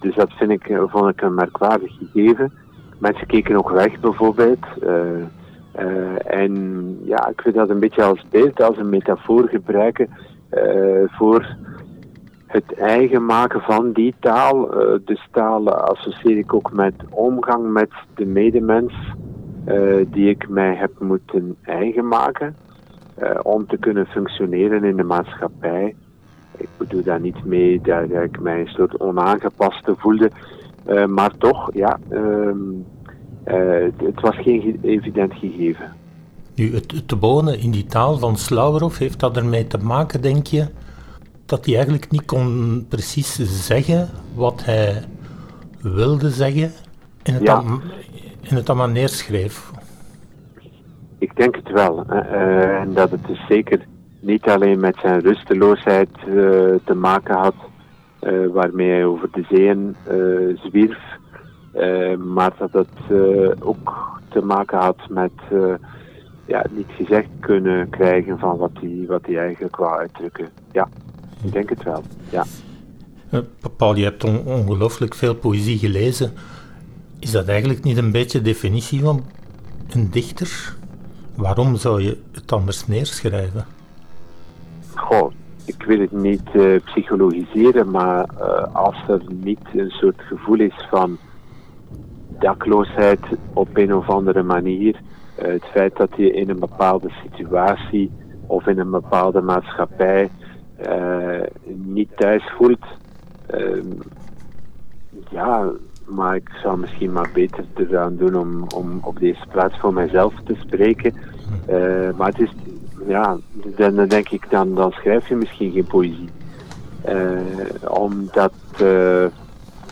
dus 0.00 0.14
dat 0.14 0.32
vind 0.32 0.50
ik, 0.50 0.78
vond 0.86 1.08
ik 1.08 1.20
een 1.20 1.34
merkwaardig 1.34 1.92
gegeven. 1.98 2.52
Mensen 3.02 3.26
keken 3.26 3.56
ook 3.56 3.70
weg 3.70 4.00
bijvoorbeeld. 4.00 4.66
Uh, 4.82 6.32
en 6.32 6.98
ja, 7.04 7.28
ik 7.28 7.40
vind 7.40 7.54
dat 7.54 7.70
een 7.70 7.80
beetje 7.80 8.02
als 8.02 8.24
beeld, 8.30 8.62
als 8.62 8.76
een 8.76 8.88
metafoor 8.88 9.48
gebruiken 9.48 10.08
voor 11.06 11.56
het 12.46 12.74
eigen 12.74 13.24
maken 13.24 13.60
van 13.60 13.92
die 13.92 14.14
taal. 14.20 14.70
Dus 15.04 15.28
taal 15.30 15.70
associeer 15.70 16.38
ik 16.38 16.54
ook 16.54 16.72
met 16.72 16.94
omgang 17.10 17.72
met 17.72 17.90
de 18.14 18.26
medemens, 18.26 18.94
die 20.06 20.28
ik 20.28 20.48
mij 20.48 20.74
heb 20.74 21.00
moeten 21.00 21.56
eigen 21.62 22.08
maken 22.08 22.56
om 23.42 23.66
te 23.66 23.76
kunnen 23.76 24.06
functioneren 24.06 24.84
in 24.84 24.96
de 24.96 25.04
maatschappij. 25.04 25.94
Ik 26.56 26.68
bedoel 26.76 27.02
daar 27.02 27.20
niet 27.20 27.44
mee 27.44 27.80
dat, 27.80 28.10
ik 28.10 28.40
mij 28.40 28.60
een 28.60 28.66
soort 28.66 29.00
onaangepaste 29.00 29.94
voelde, 29.96 30.30
maar 31.06 31.36
toch, 31.38 31.70
ja, 31.74 31.98
ehm, 32.08 32.58
het 33.96 34.20
was 34.20 34.36
geen 34.36 34.78
evident 34.82 35.34
gegeven. 35.34 35.92
Nu, 36.54 36.74
het, 36.74 37.08
te 37.08 37.18
wonen 37.18 37.58
in 37.58 37.70
die 37.70 37.86
taal 37.86 38.18
van 38.18 38.36
Slauwerhoff, 38.36 38.98
heeft 38.98 39.20
dat 39.20 39.36
ermee 39.36 39.66
te 39.66 39.78
maken, 39.78 40.20
denk 40.20 40.46
je, 40.46 40.66
dat 41.46 41.64
hij 41.64 41.74
eigenlijk 41.74 42.10
niet 42.10 42.24
kon 42.24 42.86
precies 42.88 43.34
zeggen 43.66 44.08
wat 44.34 44.64
hij 44.64 45.04
wilde 45.80 46.30
zeggen 46.30 46.72
en 47.22 47.34
het, 47.34 47.46
dan, 47.46 47.82
en 48.42 48.56
het 48.56 48.66
dan 48.66 48.76
maar 48.76 48.90
neerschreef? 48.90 49.70
Ik 51.18 51.36
denk 51.36 51.56
het 51.56 51.70
wel. 51.70 52.04
Uh, 52.10 52.80
en 52.80 52.94
dat 52.94 53.10
het 53.10 53.26
dus 53.26 53.46
zeker 53.48 53.86
niet 54.20 54.44
alleen 54.44 54.80
met 54.80 54.96
zijn 55.02 55.20
rusteloosheid 55.20 56.08
te 56.84 56.94
maken 56.94 57.34
had, 57.34 57.54
waarmee 58.52 58.90
hij 58.90 59.04
over 59.04 59.28
de 59.32 59.44
zeeën 59.50 59.96
zwierf, 60.54 60.98
maar 62.18 62.52
dat 62.58 62.72
het 62.72 63.12
ook 63.60 64.20
te 64.28 64.40
maken 64.40 64.78
had 64.78 64.98
met 65.08 65.32
ja, 66.46 66.66
niet 66.70 66.90
gezegd 66.96 67.28
kunnen 67.40 67.88
krijgen 67.88 68.38
van 68.38 68.56
wat 68.56 68.70
hij, 68.80 69.04
wat 69.06 69.26
hij 69.26 69.38
eigenlijk 69.38 69.76
wou 69.76 69.98
uitdrukken. 69.98 70.48
Ja, 70.72 70.88
ik 71.44 71.52
denk 71.52 71.68
het 71.68 71.82
wel, 71.82 72.02
ja. 72.30 72.44
Paul, 73.76 73.96
je 73.96 74.04
hebt 74.04 74.24
ongelooflijk 74.44 75.14
veel 75.14 75.34
poëzie 75.34 75.78
gelezen. 75.78 76.32
Is 77.18 77.30
dat 77.30 77.48
eigenlijk 77.48 77.82
niet 77.82 77.96
een 77.96 78.12
beetje 78.12 78.38
de 78.38 78.44
definitie 78.44 79.00
van 79.00 79.24
een 79.90 80.10
dichter? 80.10 80.76
Waarom 81.34 81.76
zou 81.76 82.02
je 82.02 82.18
het 82.32 82.52
anders 82.52 82.86
neerschrijven? 82.86 83.64
Ik 85.64 85.82
wil 85.82 85.98
het 85.98 86.12
niet 86.12 86.54
uh, 86.54 86.80
psychologiseren, 86.84 87.90
maar 87.90 88.28
uh, 88.38 88.74
als 88.74 88.96
er 89.08 89.22
niet 89.28 89.60
een 89.74 89.90
soort 89.90 90.20
gevoel 90.20 90.60
is 90.60 90.86
van 90.90 91.18
dakloosheid 92.38 93.20
op 93.52 93.76
een 93.76 93.94
of 93.94 94.08
andere 94.08 94.42
manier, 94.42 94.94
uh, 94.94 95.46
het 95.46 95.64
feit 95.64 95.96
dat 95.96 96.08
je 96.16 96.32
in 96.32 96.50
een 96.50 96.58
bepaalde 96.58 97.10
situatie 97.24 98.10
of 98.46 98.66
in 98.66 98.78
een 98.78 98.90
bepaalde 98.90 99.40
maatschappij 99.40 100.30
niet 101.64 102.08
thuis 102.16 102.52
voelt, 102.56 102.84
ehm, 103.46 103.86
ja, 105.30 105.70
maar 106.06 106.36
ik 106.36 106.50
zou 106.62 106.78
misschien 106.78 107.12
maar 107.12 107.30
beter 107.34 107.64
eraan 107.76 108.16
doen 108.16 108.34
om, 108.34 108.66
om 108.74 108.98
op 109.02 109.18
deze 109.18 109.46
plaats 109.48 109.78
voor 109.78 109.92
mijzelf 109.92 110.34
te 110.44 110.54
spreken. 110.54 111.14
Maar 112.16 112.28
het 112.28 112.40
is, 112.40 112.52
ja, 113.06 113.36
dan, 113.76 114.06
denk 114.06 114.28
ik, 114.28 114.50
dan, 114.50 114.74
dan 114.74 114.90
schrijf 114.90 115.28
je 115.28 115.36
misschien 115.36 115.72
geen 115.72 115.86
poëzie. 115.86 116.28
Uh, 117.08 117.90
omdat 117.90 118.52
uh, 118.82 119.26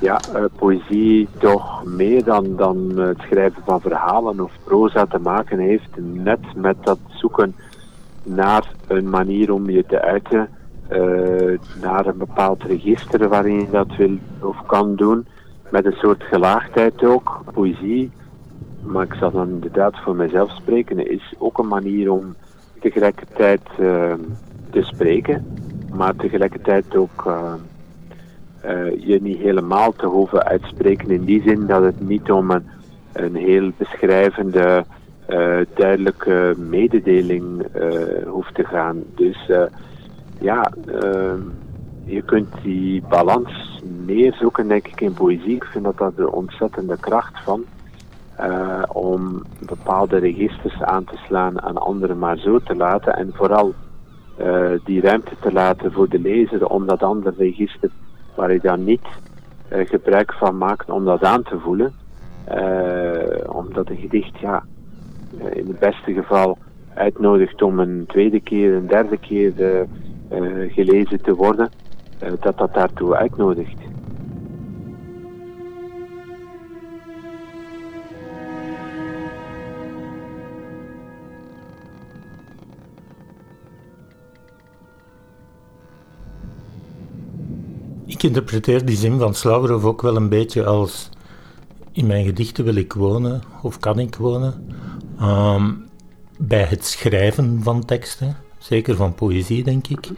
ja, 0.00 0.20
poëzie 0.56 1.28
toch 1.38 1.84
meer 1.84 2.24
dan, 2.24 2.56
dan 2.56 2.98
het 2.98 3.18
schrijven 3.18 3.62
van 3.64 3.80
verhalen 3.80 4.40
of 4.40 4.52
proza 4.64 5.06
te 5.06 5.18
maken 5.18 5.58
heeft, 5.58 5.88
net 5.96 6.40
met 6.54 6.76
dat 6.80 6.98
zoeken 7.08 7.54
naar 8.22 8.72
een 8.86 9.10
manier 9.10 9.52
om 9.52 9.70
je 9.70 9.84
te 9.86 10.00
uiten, 10.00 10.48
naar 11.80 12.06
een 12.06 12.18
bepaald 12.18 12.62
register 12.62 13.28
waarin 13.28 13.60
je 13.60 13.70
dat 13.70 13.96
wil 13.96 14.18
of 14.40 14.66
kan 14.66 14.96
doen 14.96 15.26
met 15.70 15.84
een 15.84 15.92
soort 15.92 16.22
gelaagdheid 16.22 17.04
ook. 17.04 17.40
Poëzie, 17.52 18.10
maar 18.82 19.04
ik 19.04 19.14
zal 19.14 19.30
dan 19.30 19.48
inderdaad 19.48 19.98
voor 19.98 20.16
mezelf 20.16 20.50
spreken, 20.50 21.10
is 21.10 21.34
ook 21.38 21.58
een 21.58 21.68
manier 21.68 22.12
om 22.12 22.34
tegelijkertijd 22.80 23.60
uh, 23.80 24.12
te 24.70 24.82
spreken, 24.82 25.56
maar 25.92 26.16
tegelijkertijd 26.16 26.96
ook 26.96 27.24
uh, 27.26 27.52
uh, 28.64 29.06
je 29.06 29.18
niet 29.22 29.38
helemaal 29.38 29.92
te 29.92 30.06
hoeven 30.06 30.44
uitspreken 30.44 31.10
in 31.10 31.24
die 31.24 31.42
zin 31.42 31.66
dat 31.66 31.82
het 31.82 32.00
niet 32.00 32.30
om 32.30 32.50
een, 32.50 32.64
een 33.12 33.34
heel 33.34 33.70
beschrijvende, 33.76 34.84
duidelijke 35.74 36.54
mededeling 36.58 37.66
hoeft 38.26 38.54
te 38.54 38.64
gaan. 38.64 39.02
Dus 39.14 39.50
ja, 40.40 40.72
je 42.04 42.22
kunt 42.22 42.48
die 42.62 43.02
balans 43.08 43.82
meer 44.04 44.34
zoeken, 44.34 44.68
denk 44.68 44.86
ik, 44.86 45.00
in 45.00 45.12
poëzie. 45.12 45.54
Ik 45.54 45.64
vind 45.64 45.84
dat 45.84 45.98
dat 45.98 46.16
de 46.16 46.32
ontzettende 46.32 46.96
kracht 47.00 47.42
van. 47.44 47.64
Uh, 48.40 48.83
om 48.92 49.42
bepaalde 49.66 50.18
registers 50.18 50.83
aan 50.83 51.05
te 51.05 51.16
slaan 51.16 51.62
aan 51.62 51.76
anderen 51.76 52.18
maar 52.18 52.38
zo 52.38 52.59
te 52.59 52.76
laten. 52.76 53.16
En 53.16 53.31
vooral 53.35 53.74
uh, 54.40 54.70
die 54.85 55.00
ruimte 55.00 55.35
te 55.40 55.53
laten 55.53 55.92
voor 55.92 56.09
de 56.09 56.18
lezer 56.18 56.66
om 56.66 56.87
dat 56.87 57.03
andere 57.03 57.35
register 57.38 57.90
waar 58.35 58.48
hij 58.48 58.59
dan 58.59 58.85
niet 58.85 59.07
uh, 59.72 59.87
gebruik 59.87 60.33
van 60.33 60.59
maakt 60.59 60.90
om 60.90 61.05
dat 61.05 61.24
aan 61.24 61.42
te 61.42 61.59
voelen. 61.59 61.92
omdat 63.46 63.88
een 63.88 63.96
gedicht, 63.96 64.38
ja, 64.38 64.62
in 65.53 65.66
het 65.66 65.79
beste 65.79 66.12
geval 66.12 66.59
uitnodigt 66.94 67.62
om 67.62 67.79
een 67.79 68.05
tweede 68.07 68.40
keer, 68.40 68.74
een 68.74 68.87
derde 68.87 69.16
keer 69.16 69.53
gelezen 70.68 71.22
te 71.22 71.35
worden. 71.35 71.70
Eh, 72.20 72.33
dat 72.40 72.59
dat 72.59 72.74
daartoe 72.74 73.16
uitnodigt. 73.16 73.79
Ik 88.20 88.26
interpreteer 88.26 88.85
die 88.85 88.96
zin 88.96 89.18
van 89.18 89.35
Slauwerhoff 89.35 89.85
ook 89.85 90.02
wel 90.02 90.16
een 90.16 90.28
beetje 90.28 90.64
als 90.64 91.09
in 91.92 92.06
mijn 92.06 92.24
gedichten 92.24 92.64
wil 92.64 92.74
ik 92.74 92.92
wonen 92.92 93.42
of 93.62 93.78
kan 93.78 93.98
ik 93.98 94.16
wonen. 94.16 94.66
Ehm, 95.18 95.72
bij 96.38 96.64
het 96.64 96.87
schrijven 96.87 97.61
van 97.62 97.85
teksten, 97.85 98.37
zeker 98.59 98.96
van 98.96 99.14
poëzie 99.14 99.64
denk 99.64 99.87
ik, 99.87 100.09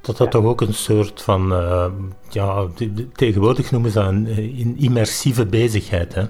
dat 0.00 0.16
dat 0.16 0.30
toch 0.30 0.44
ook 0.44 0.60
een 0.60 0.74
soort 0.74 1.22
van, 1.22 1.52
uh, 1.52 1.86
ja, 2.30 2.66
tegenwoordig 3.12 3.70
noemen 3.70 3.90
ze 3.90 3.98
dat 3.98 4.08
een, 4.08 4.26
een 4.60 4.74
immersieve 4.78 5.46
bezigheid. 5.46 6.14
Hè? 6.14 6.24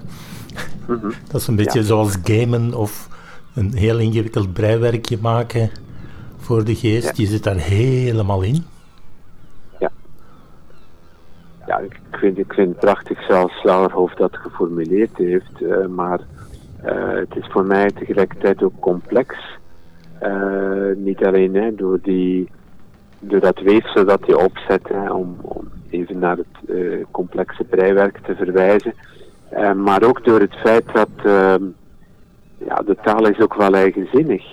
Mhm. 0.87 1.11
Dat 1.31 1.41
is 1.41 1.47
een 1.47 1.55
beetje 1.55 1.83
zoals 1.83 2.15
gamen 2.23 2.73
of 2.73 3.09
een 3.53 3.73
heel 3.73 3.99
ingewikkeld 3.99 4.53
breiwerkje 4.53 5.17
maken 5.21 5.71
voor 6.37 6.63
de 6.63 6.75
geest. 6.75 7.17
Je 7.17 7.25
zit 7.25 7.43
daar 7.43 7.57
helemaal 7.57 8.41
in. 8.41 8.65
Ja. 9.79 9.91
Ja, 11.73 11.79
ik 11.79 11.99
vind, 12.11 12.37
ik 12.37 12.53
vind 12.53 12.69
het 12.69 12.79
prachtig 12.79 13.23
zoals 13.23 13.51
Slauerhoofd 13.51 14.17
dat 14.17 14.37
geformuleerd 14.37 15.17
heeft, 15.17 15.61
uh, 15.61 15.85
maar 15.85 16.19
uh, 16.85 17.15
het 17.15 17.35
is 17.35 17.47
voor 17.47 17.65
mij 17.65 17.91
tegelijkertijd 17.91 18.63
ook 18.63 18.79
complex. 18.79 19.35
niet 20.95 21.25
alleen 21.25 21.55
hè, 21.55 21.75
door 21.75 21.99
die 22.01 22.49
door 23.19 23.39
dat 23.39 23.59
weefsel 23.59 24.05
dat 24.05 24.25
je 24.25 24.37
opzet, 24.37 24.87
hè, 24.87 25.11
om, 25.11 25.37
om, 25.41 25.71
even 25.89 26.19
naar 26.19 26.37
het 26.37 26.81
complexe 27.11 27.63
breiwerk 27.63 28.17
te 28.17 28.35
verwijzen. 28.35 28.93
Maar 29.75 30.03
ook 30.03 30.25
door 30.25 30.39
het 30.39 30.55
feit 30.55 30.85
dat 30.93 31.09
uh, 31.25 31.55
ja, 32.57 32.75
de 32.85 32.97
taal 33.03 33.27
is 33.27 33.39
ook 33.39 33.55
wel 33.55 33.73
eigenzinnig. 33.73 34.43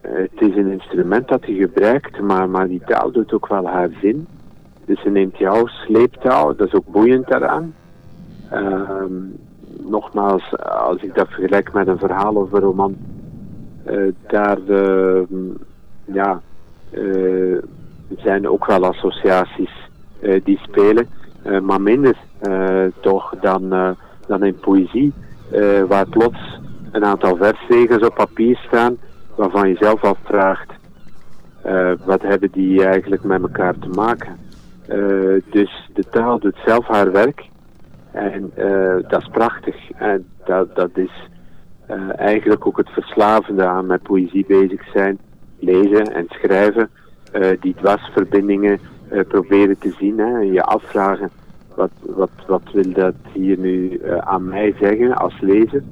Het 0.00 0.40
is 0.40 0.56
een 0.56 0.70
instrument 0.70 1.28
dat 1.28 1.46
je 1.46 1.54
gebruikt, 1.54 2.20
maar, 2.20 2.48
maar 2.48 2.68
die 2.68 2.82
taal 2.86 3.10
doet 3.10 3.32
ook 3.32 3.48
wel 3.48 3.66
haar 3.66 3.90
zin. 4.00 4.26
Dus 4.86 5.00
ze 5.02 5.10
neemt 5.10 5.38
jouw 5.38 5.66
sleeptaal, 5.66 6.56
dat 6.56 6.66
is 6.66 6.74
ook 6.74 6.86
boeiend 6.86 7.26
daaraan. 7.28 7.74
Ehm, 8.50 9.12
nogmaals, 9.82 10.56
als 10.58 11.02
ik 11.02 11.14
dat 11.14 11.28
vergelijk 11.28 11.72
met 11.72 11.86
een 11.86 11.98
verhaal 11.98 12.34
of 12.34 12.52
een 12.52 12.60
roman, 12.60 12.96
daar 14.26 14.58
ja, 16.12 16.40
er 16.90 17.56
eh, 17.56 17.62
zijn 18.16 18.48
ook 18.48 18.66
wel 18.66 18.84
associaties 18.84 19.90
eh, 20.20 20.44
die 20.44 20.58
spelen, 20.58 21.08
eh, 21.42 21.60
maar 21.60 21.80
minder 21.80 22.16
toch 23.00 23.34
dan, 23.40 23.96
dan 24.26 24.44
in 24.44 24.58
poëzie, 24.58 25.12
waar 25.88 26.08
plots 26.08 26.60
een 26.92 27.04
aantal 27.04 27.36
versregels 27.36 28.02
op 28.02 28.14
papier 28.14 28.56
staan 28.66 28.96
waarvan 29.34 29.68
je 29.68 29.76
zelf 29.80 30.04
afvraagt 30.04 30.72
wat 32.04 32.22
hebben 32.22 32.50
die 32.52 32.84
eigenlijk 32.84 33.24
met 33.24 33.42
elkaar 33.42 33.78
te 33.78 33.88
maken. 33.88 34.36
Uh, 34.88 35.42
dus 35.50 35.90
de 35.94 36.04
taal 36.10 36.38
doet 36.38 36.56
zelf 36.64 36.86
haar 36.86 37.12
werk 37.12 37.48
en 38.12 38.52
uh, 38.58 38.96
dat 39.08 39.20
is 39.20 39.28
prachtig. 39.28 39.90
En 39.90 40.26
dat, 40.44 40.76
dat 40.76 40.90
is 40.94 41.28
eigenlijk 42.16 42.66
ook 42.66 42.76
het 42.76 42.88
verslavende 42.88 43.64
aan 43.64 43.86
met 43.86 44.02
poëzie 44.02 44.44
bezig 44.48 44.90
zijn 44.92 45.18
lezen 45.58 46.14
en 46.14 46.26
schrijven, 46.28 46.90
die 47.60 47.74
dwarsverbindingen 47.74 48.80
proberen 49.28 49.78
te 49.78 49.94
zien. 49.98 50.18
Hè, 50.18 50.38
je 50.38 50.62
afvragen, 50.62 51.30
wat, 51.74 51.90
wat, 52.00 52.30
wat 52.46 52.62
wil 52.72 52.92
dat 52.92 53.14
hier 53.32 53.58
nu 53.58 54.00
aan 54.20 54.44
mij 54.44 54.74
zeggen 54.80 55.16
als 55.16 55.40
lezer? 55.40 55.82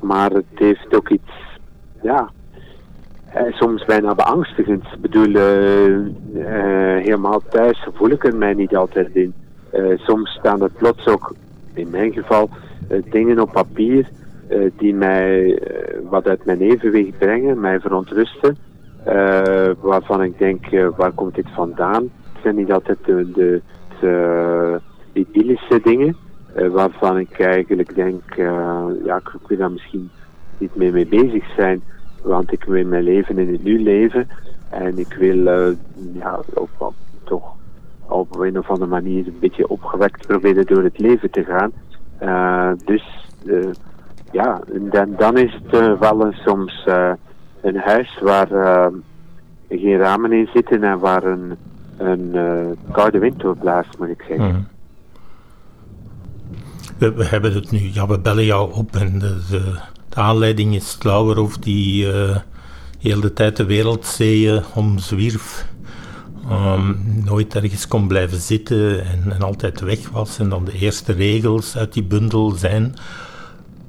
maar 0.00 0.30
het 0.30 0.44
heeft 0.54 0.96
ook 0.96 1.08
iets, 1.08 1.32
ja, 2.02 2.30
soms 3.50 3.84
bijna 3.84 4.14
beangstigend. 4.14 4.84
Ik 4.84 5.00
bedoel, 5.00 5.34
helemaal 7.02 7.42
thuis 7.50 7.86
voel 7.92 8.10
ik 8.10 8.24
er 8.24 8.36
mij 8.36 8.54
niet 8.54 8.76
altijd 8.76 9.08
in. 9.12 9.34
soms 9.96 10.30
staan 10.30 10.62
er 10.62 10.70
plots 10.70 11.06
ook, 11.06 11.34
in 11.74 11.90
mijn 11.90 12.12
geval, 12.12 12.50
dingen 13.10 13.40
op 13.40 13.52
papier 13.52 14.08
die 14.76 14.94
mij 14.94 15.62
wat 16.10 16.26
uit 16.26 16.44
mijn 16.44 16.60
evenwicht 16.60 17.18
brengen, 17.18 17.60
mij 17.60 17.80
verontrusten. 17.80 18.56
waarvan 19.80 20.22
ik 20.22 20.38
denk, 20.38 20.66
waar 20.96 21.12
komt 21.12 21.34
dit 21.34 21.48
vandaan? 21.54 22.02
Het 22.02 22.42
zijn 22.42 22.56
niet 22.56 22.72
altijd 22.72 22.98
de, 23.04 23.30
de, 23.34 23.60
de 24.00 24.80
idyllische 25.12 25.80
dingen. 25.82 26.16
waarvan 26.70 27.18
ik 27.18 27.40
eigenlijk 27.40 27.94
denk, 27.94 28.22
ja, 29.04 29.16
ik 29.16 29.46
wil 29.46 29.58
daar 29.58 29.72
misschien 29.72 30.10
niet 30.58 30.74
meer 30.74 30.92
mee 30.92 31.06
bezig 31.06 31.44
zijn. 31.56 31.82
Want 32.22 32.52
ik 32.52 32.64
wil 32.64 32.86
mijn 32.86 33.02
leven 33.02 33.38
in 33.38 33.52
het 33.52 33.64
nu 33.64 33.82
leven. 33.82 34.28
En 34.68 34.98
ik 34.98 35.14
wil 35.18 35.74
ja, 36.12 36.40
op, 36.54 36.94
toch 37.24 37.54
op 38.06 38.38
een 38.38 38.58
of 38.58 38.70
andere 38.70 38.90
manier 38.90 39.26
een 39.26 39.38
beetje 39.40 39.68
opgewekt 39.68 40.26
proberen 40.26 40.66
door 40.66 40.82
het 40.82 40.98
leven 40.98 41.30
te 41.30 41.44
gaan. 41.44 41.72
Uh, 42.22 42.70
dus 42.84 43.26
uh, 43.44 43.70
ja, 44.32 44.60
dan, 44.90 45.14
dan 45.16 45.38
is 45.38 45.60
het 45.62 45.98
wel 45.98 46.32
soms 46.32 46.86
een 47.60 47.76
huis 47.76 48.18
waar 48.22 48.48
geen 49.68 49.98
ramen 49.98 50.32
in 50.32 50.48
zitten 50.54 50.84
en 50.84 50.98
waar 50.98 51.24
een, 51.24 51.56
koude 52.92 53.18
wind 53.18 53.40
doorblaast, 53.40 53.98
moet 53.98 54.08
ik 54.08 54.24
zeggen. 54.28 54.68
We, 56.98 57.12
we, 57.12 57.24
hebben 57.24 57.52
het 57.52 57.70
nu, 57.70 57.78
ja, 57.78 58.06
we 58.06 58.20
bellen 58.20 58.44
jou 58.44 58.72
op 58.72 58.96
en 58.96 59.18
de, 59.18 59.46
de, 59.50 59.80
de 60.14 60.20
aanleiding 60.20 60.74
is 60.74 60.98
of 61.36 61.58
die 61.58 62.06
heel 62.98 63.20
de 63.20 63.32
tijd 63.32 63.56
de 63.56 63.64
wereldzeeën 63.64 64.62
omzwierf 64.74 65.66
Um, 66.50 67.22
nooit 67.24 67.54
ergens 67.54 67.88
kon 67.88 68.08
blijven 68.08 68.40
zitten 68.40 69.04
en, 69.04 69.32
en, 69.32 69.42
altijd 69.42 69.80
weg 69.80 70.08
was. 70.08 70.38
En 70.38 70.48
dan 70.48 70.64
de 70.64 70.72
eerste 70.72 71.12
regels 71.12 71.76
uit 71.76 71.92
die 71.92 72.02
bundel 72.02 72.50
zijn, 72.50 72.94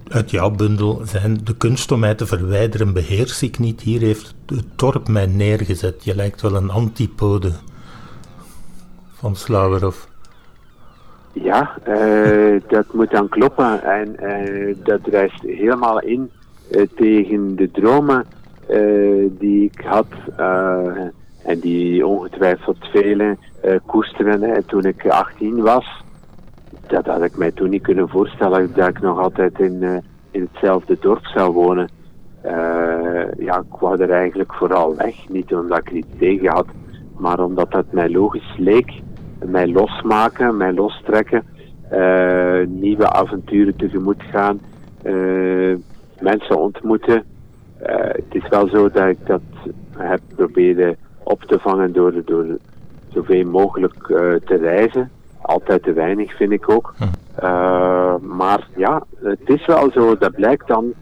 uit 0.07 0.31
jouw 0.31 0.51
bundel, 0.51 1.01
zijn 1.05 1.43
de 1.43 1.55
kunst 1.55 1.91
om 1.91 1.99
mij 1.99 2.15
te 2.15 2.25
verwijderen 2.25 2.93
beheers 2.93 3.41
ik 3.41 3.59
niet. 3.59 3.81
Hier 3.81 3.99
heeft 3.99 4.33
het 4.45 4.65
dorp 4.75 5.07
mij 5.07 5.25
neergezet. 5.25 6.03
Je 6.03 6.15
lijkt 6.15 6.41
wel 6.41 6.55
een 6.55 6.69
antipode 6.69 7.51
van 9.13 9.35
Slauwerhof. 9.35 10.07
Ja, 11.33 11.77
uh, 11.87 12.61
dat 12.67 12.93
moet 12.93 13.11
dan 13.11 13.29
kloppen. 13.29 13.83
En 13.83 14.15
uh, 14.23 14.75
dat 14.83 14.99
rijst 15.03 15.41
helemaal 15.41 15.99
in 15.99 16.31
uh, 16.71 16.81
tegen 16.95 17.55
de 17.55 17.71
dromen 17.71 18.25
die 19.29 19.71
ik 19.73 19.81
had 19.85 20.07
en 21.43 21.59
die 21.59 22.07
ongetwijfeld 22.07 22.77
velen 22.91 23.37
koesteren. 23.85 24.41
Hè. 24.41 24.63
Toen 24.63 24.85
ik 24.85 25.07
18 25.07 25.61
was, 25.61 26.03
dat 26.87 27.05
had 27.05 27.23
ik 27.23 27.37
mij 27.37 27.51
toen 27.51 27.69
niet 27.69 27.81
kunnen 27.81 28.09
voorstellen 28.09 28.71
dat 28.75 28.87
ik 28.87 29.01
nog 29.01 29.19
altijd 29.19 29.59
in, 29.59 30.03
in 30.31 30.49
hetzelfde 30.51 30.97
dorp 30.99 31.25
zou 31.25 31.53
wonen. 31.53 31.89
Ja, 33.37 33.57
ik 33.57 33.79
wou 33.79 34.01
er 34.01 34.11
eigenlijk 34.11 34.53
vooral 34.53 34.95
weg. 34.95 35.29
Niet 35.29 35.53
omdat 35.55 35.77
ik 35.77 35.91
niet 35.91 36.19
tegen 36.19 36.47
had, 36.47 36.67
maar 37.17 37.39
omdat 37.39 37.71
dat 37.71 37.91
mij 37.91 38.09
logisch 38.09 38.55
leek. 38.57 39.01
Mij 39.45 39.67
losmaken, 39.67 40.57
mij 40.57 40.73
lostrekken, 40.73 41.43
nieuwe 42.67 43.09
avonturen 43.09 43.75
tegemoet 43.75 44.23
gaan, 44.31 44.59
mensen 46.19 46.59
ontmoeten. 46.59 47.23
het 47.77 48.25
is 48.29 48.47
wel 48.49 48.67
zo 48.67 48.89
dat 48.89 49.07
ik 49.07 49.17
dat 49.25 49.41
heb 49.97 50.19
proberen 50.35 50.95
op 51.23 51.43
te 51.43 51.59
vangen 51.59 51.93
door, 51.93 52.13
door 52.25 52.45
zoveel 53.13 53.45
mogelijk 53.45 54.05
te 54.45 54.57
reizen. 54.61 55.11
Altijd 55.41 55.83
te 55.83 55.93
weinig 55.93 56.35
vind 56.35 56.51
ik 56.51 56.69
ook. 56.69 56.93
Hm. 56.97 57.05
Maar 58.37 58.67
ja, 58.75 59.03
het 59.23 59.49
is 59.49 59.65
wel 59.65 59.91
zo, 59.91 60.17
dat 60.17 60.31
blijkt 60.31 60.67
dan 60.67 60.93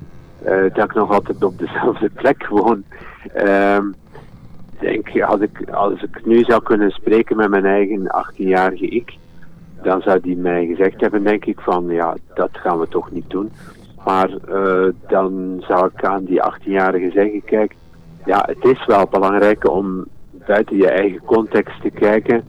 dat 0.74 0.84
ik 0.84 0.94
nog 0.94 1.12
altijd 1.12 1.44
op 1.44 1.60
dezelfde 1.60 2.10
plek 2.10 2.48
woon. 2.48 2.84
Ehm, 3.34 3.86
denk, 4.82 5.22
als 5.22 5.42
ik, 5.42 5.70
als 5.72 6.02
ik 6.02 6.26
nu 6.26 6.44
zou 6.44 6.64
kunnen 6.64 6.92
spreken 6.92 7.38
met 7.38 7.50
mijn 7.50 7.66
eigen 7.66 8.26
18-jarige 8.26 8.88
ik, 8.88 9.18
dan 9.84 10.02
zou 10.02 10.20
die 10.20 10.38
mij 10.38 10.66
gezegd 10.66 11.02
hebben, 11.02 11.24
denk 11.24 11.46
ik, 11.46 11.60
van 11.60 11.86
ja, 11.88 12.16
dat 12.34 12.50
gaan 12.52 12.80
we 12.80 12.88
toch 12.88 13.12
niet 13.12 13.30
doen. 13.30 13.52
Maar 14.06 14.30
uh, 14.50 14.88
dan 15.08 15.64
zou 15.68 15.90
ik 15.94 16.06
aan 16.06 16.24
die 16.24 16.42
18-jarige 16.52 17.12
zeggen, 17.12 17.44
kijk, 17.46 17.76
ja, 18.26 18.46
het 18.48 18.66
is 18.66 18.86
wel 18.86 19.08
belangrijk 19.10 19.70
om 19.70 20.06
buiten 20.46 20.78
je 20.78 20.90
eigen 20.90 21.22
context 21.26 21.82
te 21.82 21.90
kijken. 21.90 22.44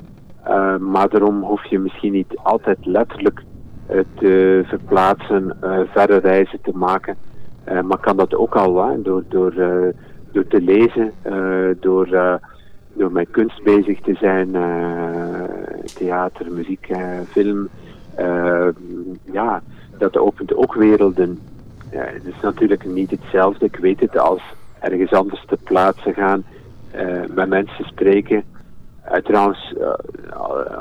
Uh, 0.49 0.77
maar 0.77 1.09
daarom 1.09 1.42
hoef 1.42 1.64
je 1.64 1.79
misschien 1.79 2.12
niet 2.12 2.37
altijd 2.42 2.79
letterlijk 2.83 3.42
uh, 3.90 4.01
te 4.14 4.62
verplaatsen, 4.66 5.57
uh, 5.64 5.79
verre 5.87 6.16
reizen 6.16 6.61
te 6.62 6.73
maken. 6.75 7.16
maar 7.85 7.99
kan 7.99 8.16
dat 8.16 8.35
ook 8.35 8.57
al 8.57 8.88
hè, 8.88 9.03
door, 9.03 9.23
door, 9.29 9.55
door 10.33 10.47
te 10.47 10.61
lezen, 10.61 11.12
door, 11.81 12.38
door 12.92 13.12
met 13.12 13.31
kunst 13.31 13.62
bezig 13.62 14.01
te 14.01 14.14
zijn, 14.14 14.57
theater, 15.95 16.53
muziek, 16.53 16.88
film. 17.31 17.68
ja, 19.33 19.62
dat 19.99 20.16
opent 20.16 20.55
ook 20.55 20.75
werelden. 20.75 21.38
het 21.90 22.25
is 22.25 22.40
natuurlijk 22.42 22.85
niet 22.85 23.11
hetzelfde, 23.11 23.64
ik 23.64 23.77
weet 23.77 24.01
het, 24.01 24.18
als 24.18 24.42
ergens 24.81 25.12
anders 25.12 25.45
te 25.47 25.59
plaatsen 25.64 26.14
gaan, 26.14 26.45
met 27.35 27.49
mensen 27.49 27.85
spreken. 27.85 28.45
Uh, 29.07 29.12
trouwens, 29.12 29.75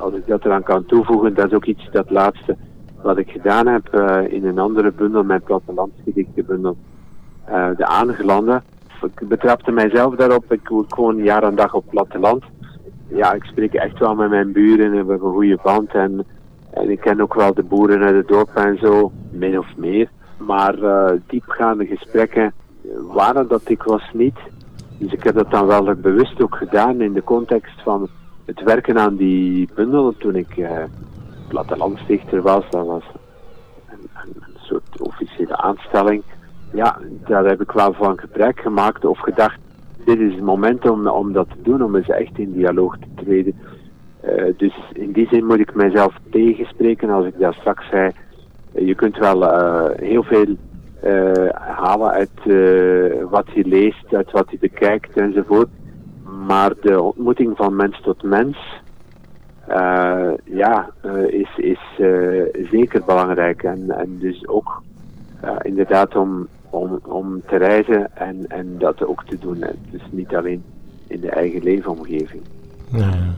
als 0.01 0.13
ik 0.13 0.27
dat 0.27 0.45
eraan 0.45 0.63
kan 0.63 0.85
toevoegen, 0.85 1.33
dat 1.33 1.45
is 1.45 1.53
ook 1.53 1.65
iets, 1.65 1.89
dat 1.91 2.09
laatste 2.09 2.55
wat 3.01 3.17
ik 3.17 3.31
gedaan 3.31 3.67
heb 3.67 3.95
in 4.29 4.45
een 4.45 4.59
andere 4.59 4.91
bundel, 4.91 5.23
mijn 5.23 5.41
plattelandsgedichtenbundel, 5.41 6.77
de 7.77 7.85
Aangelanden. 7.85 8.63
Ik 9.03 9.27
betrapte 9.27 9.71
mijzelf 9.71 10.15
daarop, 10.15 10.53
ik 10.53 10.67
woon 10.87 11.23
jaar 11.23 11.43
en 11.43 11.55
dag 11.55 11.73
op 11.73 11.85
platteland. 11.89 12.43
Ja, 13.07 13.33
ik 13.33 13.43
spreek 13.43 13.73
echt 13.73 13.99
wel 13.99 14.15
met 14.15 14.29
mijn 14.29 14.51
buren 14.51 14.85
en 14.85 14.91
we 14.91 14.97
hebben 14.97 15.15
een 15.15 15.33
goede 15.33 15.59
band 15.63 15.93
en, 15.93 16.25
ik 16.87 16.99
ken 16.99 17.21
ook 17.21 17.33
wel 17.33 17.53
de 17.53 17.63
boeren 17.63 18.01
uit 18.01 18.15
het 18.15 18.27
dorp 18.27 18.55
en 18.55 18.77
zo, 18.77 19.11
min 19.31 19.59
of 19.59 19.77
meer. 19.77 20.09
Maar 20.37 20.75
diepgaande 21.27 21.85
gesprekken 21.85 22.53
waren 23.13 23.47
dat 23.47 23.69
ik 23.69 23.83
was 23.83 24.09
niet. 24.13 24.37
Dus 24.97 25.11
ik 25.11 25.23
heb 25.23 25.35
dat 25.35 25.51
dan 25.51 25.65
wel 25.65 25.95
bewust 25.95 26.41
ook 26.41 26.55
gedaan 26.55 27.01
in 27.01 27.13
de 27.13 27.23
context 27.23 27.81
van 27.83 28.09
het 28.45 28.61
werken 28.63 28.99
aan 28.99 29.15
die 29.15 29.69
bundel. 29.75 30.13
Toen 30.17 30.35
ik 30.35 30.57
uh, 30.57 30.69
plattelandsdichter 31.47 32.41
was, 32.41 32.63
dat 32.69 32.85
was 32.85 33.03
een, 33.89 34.09
een, 34.13 34.57
soort 34.59 35.01
officiële 35.01 35.57
aanstelling. 35.57 36.23
Ja, 36.73 36.99
daar 37.27 37.45
heb 37.45 37.61
ik 37.61 37.71
wel 37.71 37.93
van 37.93 38.19
gebruik 38.19 38.59
gemaakt 38.59 39.05
of 39.05 39.19
gedacht, 39.19 39.59
dit 40.05 40.19
is 40.19 40.33
het 40.33 40.43
moment 40.43 40.89
om, 40.89 41.07
om 41.07 41.33
dat 41.33 41.47
te 41.49 41.61
doen, 41.61 41.83
om 41.83 41.95
eens 41.95 42.09
echt 42.09 42.37
in 42.37 42.51
dialoog 42.51 42.97
te 42.97 43.23
treden. 43.23 43.55
Uh, 44.25 44.53
dus 44.57 44.73
in 44.93 45.11
die 45.11 45.27
zin 45.27 45.45
moet 45.45 45.59
ik 45.59 45.75
mijzelf 45.75 46.15
tegenspreken 46.29 47.09
als 47.09 47.25
ik 47.25 47.39
daar 47.39 47.53
straks 47.53 47.89
zei. 47.89 48.11
je 48.73 48.95
kunt 48.95 49.17
wel 49.17 49.43
uh, 49.43 49.89
heel 49.95 50.23
veel 50.23 50.55
uh, 51.03 51.49
halen 51.49 52.11
uit 52.11 52.29
wat 53.29 53.47
je 53.53 53.65
leest, 53.65 54.13
uit 54.13 54.31
wat 54.31 54.51
je 54.51 54.57
bekijkt 54.59 55.17
enzovoort. 55.17 55.69
Maar 56.47 56.73
de 56.81 57.01
ontmoeting 57.01 57.57
van 57.57 57.75
mens 57.75 58.01
tot 58.01 58.23
mens, 58.23 58.81
ja, 60.43 60.89
is, 61.27 61.49
is 61.55 61.79
zeker 62.69 63.03
belangrijk. 63.05 63.63
En, 63.63 63.89
en 63.89 64.17
dus 64.19 64.47
ook 64.47 64.81
inderdaad 65.61 66.15
om, 66.15 66.47
om, 66.71 66.99
om 67.03 67.41
te 67.47 67.57
reizen 67.57 68.17
en, 68.17 68.45
en 68.47 68.77
dat 68.77 69.05
ook 69.05 69.23
te 69.23 69.37
doen. 69.39 69.63
Dus 69.91 70.01
niet 70.09 70.35
alleen 70.35 70.63
in 71.07 71.19
de 71.19 71.29
eigen 71.29 71.63
leefomgeving. 71.63 72.41
Ja. 72.91 73.33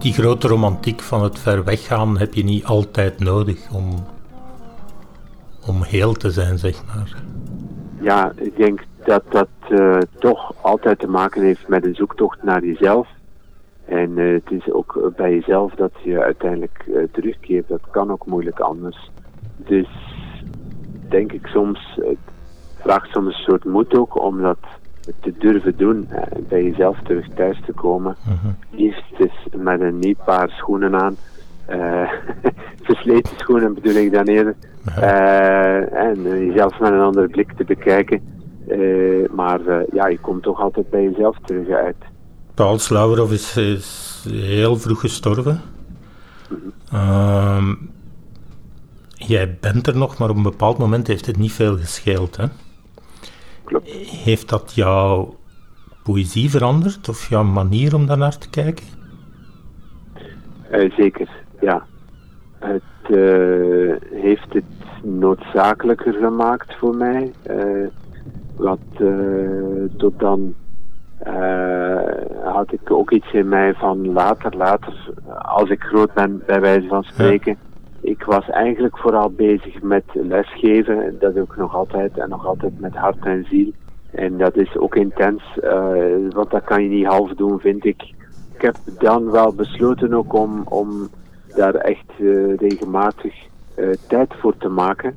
die 0.00 0.12
grote 0.12 0.48
romantiek 0.48 1.00
van 1.00 1.22
het 1.22 1.38
ver 1.38 1.64
weggaan 1.64 2.18
heb 2.18 2.34
je 2.34 2.44
niet 2.44 2.64
altijd 2.64 3.18
nodig 3.18 3.70
om, 3.72 4.06
om 5.66 5.82
heel 5.82 6.12
te 6.12 6.30
zijn, 6.30 6.58
zeg 6.58 6.84
maar. 6.86 7.22
Ja, 8.00 8.32
ik 8.36 8.56
denk 8.56 8.80
dat 9.10 9.24
dat 9.28 9.48
uh, 9.80 9.98
toch 10.18 10.54
altijd 10.60 10.98
te 10.98 11.08
maken 11.08 11.42
heeft 11.42 11.68
met 11.68 11.84
een 11.84 11.94
zoektocht 11.94 12.42
naar 12.42 12.64
jezelf. 12.64 13.08
En 13.84 14.10
uh, 14.18 14.32
het 14.32 14.50
is 14.50 14.72
ook 14.72 15.12
bij 15.16 15.30
jezelf 15.34 15.74
dat 15.74 15.92
je 16.02 16.22
uiteindelijk 16.22 16.84
uh, 16.88 17.02
terugkeert. 17.12 17.68
Dat 17.68 17.80
kan 17.90 18.10
ook 18.10 18.26
moeilijk 18.26 18.60
anders. 18.60 19.10
Dus 19.56 19.88
denk 21.08 21.32
ik 21.32 21.46
soms, 21.46 21.98
het 22.00 22.18
vraagt 22.74 23.10
soms 23.10 23.26
een 23.26 23.42
soort 23.42 23.64
moed 23.64 23.96
ook 23.96 24.22
om 24.22 24.42
dat 24.42 24.58
te 25.20 25.32
durven 25.38 25.76
doen, 25.76 26.08
bij 26.48 26.62
jezelf 26.62 26.98
terug 27.02 27.28
thuis 27.34 27.60
te 27.66 27.72
komen. 27.72 28.16
Uh 28.20 28.32
mhm. 28.32 28.36
-huh. 28.42 28.80
Eerst 28.80 29.12
eens 29.18 29.46
met 29.56 29.80
een 29.80 29.98
nieuw 29.98 30.14
paar 30.24 30.50
schoenen 30.50 31.00
aan. 31.00 31.16
Versleten 32.82 33.36
schoenen 33.36 33.74
bedoel 33.74 33.94
ik 33.94 34.12
dan 34.12 34.24
eerder. 34.24 34.54
En 35.92 36.22
jezelf 36.22 36.80
met 36.80 36.92
een 36.92 37.00
andere 37.00 37.28
blik 37.28 37.52
te 37.52 37.64
bekijken. 37.64 38.38
Maar 39.30 39.60
ja, 39.92 40.06
je 40.06 40.18
komt 40.20 40.42
toch 40.42 40.60
altijd 40.60 40.90
bij 40.90 41.02
jezelf 41.02 41.36
terug 41.44 41.68
uit. 41.68 41.96
Paul 42.54 42.78
Slauwerhoff 42.78 43.32
is, 43.32 43.56
is 43.56 44.24
heel 44.30 44.76
vroeg 44.76 45.00
gestorven. 45.00 45.60
Ehm, 46.92 47.74
jij 49.14 49.56
bent 49.60 49.86
er 49.86 49.96
nog, 49.96 50.18
maar 50.18 50.30
op 50.30 50.36
een 50.36 50.42
bepaald 50.42 50.78
moment 50.78 51.06
heeft 51.06 51.26
het 51.26 51.36
niet 51.36 51.52
veel 51.52 51.76
gescheeld. 51.76 52.36
Hè? 52.36 52.44
Klopt. 53.64 53.90
Heeft 54.24 54.48
dat 54.48 54.72
jouw 54.74 55.36
poëzie 56.02 56.50
veranderd 56.50 57.08
of 57.08 57.28
jouw 57.28 57.42
manier 57.42 57.94
om 57.94 58.06
daarnaar 58.06 58.38
te 58.38 58.50
kijken? 58.50 58.86
Uh, 60.72 60.92
zeker, 60.96 61.28
ja. 61.60 61.86
Het 62.58 62.82
uh, 63.10 63.94
heeft 64.12 64.52
het 64.52 64.64
noodzakelijker 65.02 66.12
gemaakt 66.12 66.74
voor 66.78 66.96
mij. 66.96 67.32
Uh, 67.50 67.86
tot 69.96 70.18
dan 70.18 70.54
had 72.44 72.72
ik 72.72 72.90
ook 72.90 73.10
iets 73.10 73.32
in 73.32 73.48
mij 73.48 73.74
van 73.74 74.12
later, 74.12 74.56
later, 74.56 75.10
als 75.42 75.70
ik 75.70 75.82
groot 75.82 76.14
ben, 76.14 76.42
bij 76.46 76.60
wijze 76.60 76.88
van 76.88 77.02
spreken. 77.02 77.56
Ik 78.00 78.24
was 78.24 78.50
eigenlijk 78.50 78.98
vooral 78.98 79.30
bezig 79.30 79.82
met 79.82 80.04
lesgeven, 80.12 81.16
dat 81.18 81.34
doe 81.34 81.44
ik 81.44 81.56
nog 81.56 81.74
altijd, 81.74 82.18
en 82.18 82.28
nog 82.28 82.46
altijd 82.46 82.80
met 82.80 82.94
hart 82.94 83.24
en 83.24 83.46
ziel. 83.48 83.72
En 84.10 84.38
dat 84.38 84.56
is 84.56 84.76
ook 84.76 84.96
intens, 84.96 85.42
uh, 85.64 86.30
want 86.30 86.50
dat 86.50 86.64
kan 86.64 86.82
je 86.82 86.88
niet 86.88 87.06
half 87.06 87.32
doen, 87.34 87.60
vind 87.60 87.84
ik. 87.84 88.02
Ik 88.54 88.62
heb 88.62 88.76
dan 88.98 89.30
wel 89.30 89.54
besloten 89.54 90.14
ook 90.14 90.34
om, 90.34 90.62
om 90.64 91.08
daar 91.56 91.74
echt 91.74 92.12
uh, 92.18 92.56
regelmatig 92.56 93.34
uh, 93.76 93.88
tijd 94.08 94.34
voor 94.34 94.56
te 94.56 94.68
maken. 94.68 95.14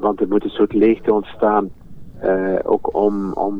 want 0.00 0.20
er 0.20 0.28
moet 0.28 0.44
een 0.44 0.50
soort 0.50 0.72
leegte 0.72 1.12
ontstaan, 1.12 1.70
ook 2.62 2.94
om, 2.94 3.32
om 3.32 3.56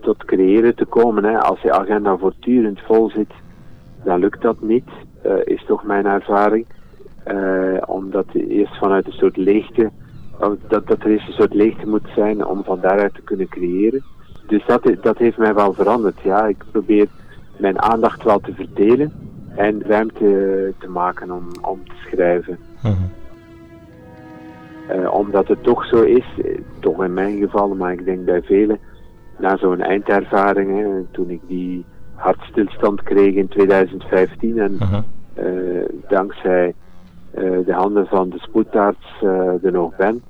tot 0.00 0.24
creëren 0.24 0.74
te 0.74 0.84
komen. 0.84 1.24
Hè. 1.24 1.38
Als 1.38 1.60
je 1.60 1.72
agenda 1.72 2.16
voortdurend 2.16 2.80
vol 2.80 3.10
zit, 3.10 3.32
dan 4.04 4.20
lukt 4.20 4.42
dat 4.42 4.60
niet, 4.60 4.88
is 5.44 5.64
toch 5.66 5.84
mijn 5.84 6.06
ervaring. 6.06 6.66
omdat 7.86 8.26
je 8.32 8.46
eerst 8.46 8.78
vanuit 8.78 9.06
een 9.06 9.12
soort 9.12 9.36
leegte 9.36 9.90
dat, 10.68 10.88
dat 10.88 11.00
er 11.00 11.10
eerst 11.10 11.26
een 11.26 11.32
soort 11.32 11.54
leegte 11.54 11.86
moet 11.86 12.08
zijn 12.14 12.46
om 12.46 12.64
van 12.64 12.80
daaruit 12.80 13.14
te 13.14 13.22
kunnen 13.22 13.48
creëren. 13.48 14.04
Dus 14.46 14.66
dat, 14.66 14.90
dat 15.02 15.18
heeft 15.18 15.36
mij 15.36 15.54
wel 15.54 15.72
veranderd. 15.72 16.20
Ja, 16.22 16.46
ik 16.46 16.64
probeer 16.70 17.06
mijn 17.56 17.82
aandacht 17.82 18.22
wel 18.22 18.38
te 18.38 18.52
verdelen 18.54 19.12
en 19.54 19.82
ruimte 19.82 20.72
te 20.78 20.88
maken 20.88 21.30
om, 21.30 21.44
om 21.60 21.80
te 21.84 21.94
schrijven. 22.06 22.58
Mhm. 22.82 22.94
Eh, 24.88 25.14
omdat 25.14 25.48
het 25.48 25.62
toch 25.62 25.86
zo 25.86 26.02
is, 26.02 26.24
eh, 26.44 26.60
toch 26.80 27.04
in 27.04 27.14
mijn 27.14 27.38
geval, 27.38 27.74
maar 27.74 27.92
ik 27.92 28.04
denk 28.04 28.24
bij 28.24 28.42
velen, 28.42 28.78
na 29.38 29.56
zo'n 29.56 29.80
eindervaring, 29.80 30.78
hè, 30.78 31.02
toen 31.10 31.30
ik 31.30 31.40
die 31.46 31.84
hartstilstand 32.14 33.02
kreeg 33.02 33.34
in 33.34 33.48
2015 33.48 34.58
en 34.58 34.78
uh 34.80 35.84
dankzij 36.08 36.74
de 37.64 37.72
handen 37.72 38.06
van 38.06 38.28
de 38.28 38.38
spoedarts 38.38 39.22
er 39.62 39.72
nog 39.72 39.96
ben, 39.96 40.22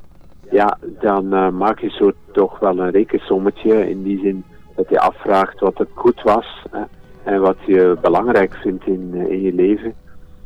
ja, 0.50 0.78
dan 1.00 1.56
maak 1.56 1.78
je 1.78 1.90
zo 1.90 2.12
toch 2.32 2.58
wel 2.58 2.78
een 2.78 2.90
rekensommetje. 2.90 3.90
In 3.90 4.02
die 4.02 4.20
zin 4.20 4.44
dat 4.74 4.88
je 4.88 5.00
afvraagt 5.00 5.60
wat 5.60 5.78
er 5.78 5.86
goed 5.94 6.22
was 6.22 6.66
hè, 6.70 6.82
en 7.22 7.40
wat 7.40 7.56
je 7.66 7.96
belangrijk 8.00 8.54
vindt 8.54 8.86
in, 8.86 9.14
in 9.14 9.40
je 9.40 9.52
leven. 9.52 9.94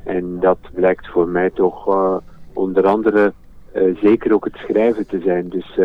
En 0.04 0.38
dat 0.40 0.58
blijkt 0.72 1.06
voor 1.06 1.28
mij 1.28 1.50
toch 1.50 1.88
uh, 1.88 2.16
onder 2.52 2.86
andere 2.86 3.32
zeker 4.02 4.32
ook 4.32 4.44
het 4.44 4.56
schrijven 4.56 5.06
te 5.06 5.20
zijn. 5.24 5.48
Dus 5.48 5.78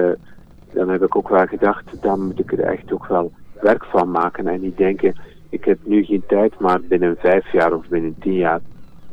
dan 0.74 0.90
heb 0.90 1.04
ik 1.04 1.16
ook 1.16 1.30
wel 1.30 1.46
gedacht, 1.46 2.02
dan 2.02 2.26
moet 2.26 2.40
ik 2.40 2.52
er 2.52 2.60
echt 2.60 2.92
ook 2.92 3.08
wel 3.08 3.32
werk 3.62 3.86
van 3.86 4.12
maken. 4.12 4.48
En 4.48 4.62
niet 4.62 4.78
denken, 4.78 5.16
ik 5.50 5.66
heb 5.66 5.80
nu 5.84 6.04
geen 6.04 6.24
tijd, 6.28 6.60
maar 6.60 6.82
binnen 6.82 7.16
vijf 7.20 7.52
jaar 7.52 7.74
of 7.74 7.88
binnen 7.88 8.16
tien 8.20 8.34
jaar, 8.34 8.62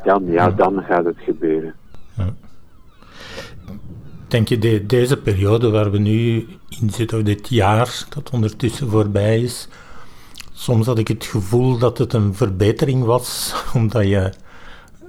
dan, 0.05 0.25
ja, 0.27 0.51
dan 0.51 0.83
gaat 0.83 1.05
het 1.05 1.19
gebeuren. 1.19 1.75
Ja. 2.17 2.35
Denk 4.29 4.49
je, 4.49 4.59
de, 4.59 4.87
deze 4.87 5.21
periode 5.21 5.71
waar 5.71 5.91
we 5.91 5.99
nu 5.99 6.47
in 6.81 6.91
zitten, 6.91 7.19
of 7.19 7.25
dit 7.25 7.49
jaar 7.49 8.07
dat 8.15 8.31
ondertussen 8.31 8.89
voorbij 8.89 9.41
is, 9.41 9.69
soms 10.53 10.87
had 10.87 10.99
ik 10.99 11.09
het 11.09 11.25
gevoel 11.25 11.79
dat 11.79 11.99
het 11.99 12.13
een 12.13 12.35
verbetering 12.35 13.05
was, 13.05 13.55
omdat 13.75 14.09
je, 14.09 14.33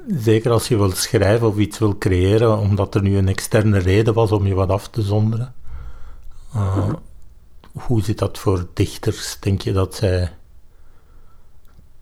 zeker 0.07 0.51
als 0.51 0.67
je 0.67 0.77
wilt 0.77 0.97
schrijven 0.97 1.47
of 1.47 1.57
iets 1.57 1.79
wil 1.79 1.97
creëren, 1.97 2.57
omdat 2.57 2.95
er 2.95 3.01
nu 3.01 3.17
een 3.17 3.27
externe 3.27 3.77
reden 3.77 4.13
was 4.13 4.31
om 4.31 4.45
je 4.45 4.53
wat 4.53 4.69
af 4.69 4.87
te 4.87 5.01
zonderen. 5.01 5.53
Uh, 6.55 6.93
hoe 7.73 8.01
zit 8.01 8.19
dat 8.19 8.37
voor 8.37 8.67
dichters? 8.73 9.39
Denk 9.39 9.61
je 9.61 9.71
dat 9.71 9.95
zij 9.95 10.29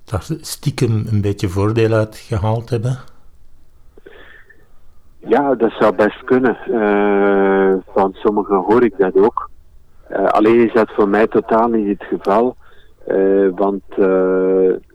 daar 0.05 0.25
stiekem 0.41 1.05
een 1.11 1.21
beetje 1.21 1.49
voordeel 1.49 1.93
uit 1.93 2.17
gehaald 2.17 2.69
hebben? 2.69 2.97
Ja, 5.17 5.55
dat 5.55 5.71
zou 5.71 5.95
best 5.95 6.23
kunnen. 6.23 6.57
Uh, 6.67 7.73
van 7.93 8.13
sommigen 8.13 8.55
hoor 8.55 8.83
ik 8.83 8.97
dat 8.97 9.15
ook. 9.15 9.49
Uh, 10.11 10.25
alleen 10.25 10.65
is 10.67 10.73
dat 10.73 10.91
voor 10.91 11.09
mij 11.09 11.27
totaal 11.27 11.67
niet 11.67 11.99
het 11.99 12.07
geval. 12.07 12.55
Want 13.55 13.83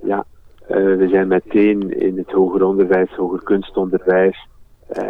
ja, 0.03 0.25
we 0.69 1.07
zijn 1.11 1.29
meteen 1.29 2.01
in 2.01 2.17
het 2.17 2.31
hoger 2.31 2.65
onderwijs, 2.65 3.11
hoger 3.11 3.43
kunstonderwijs. 3.43 4.49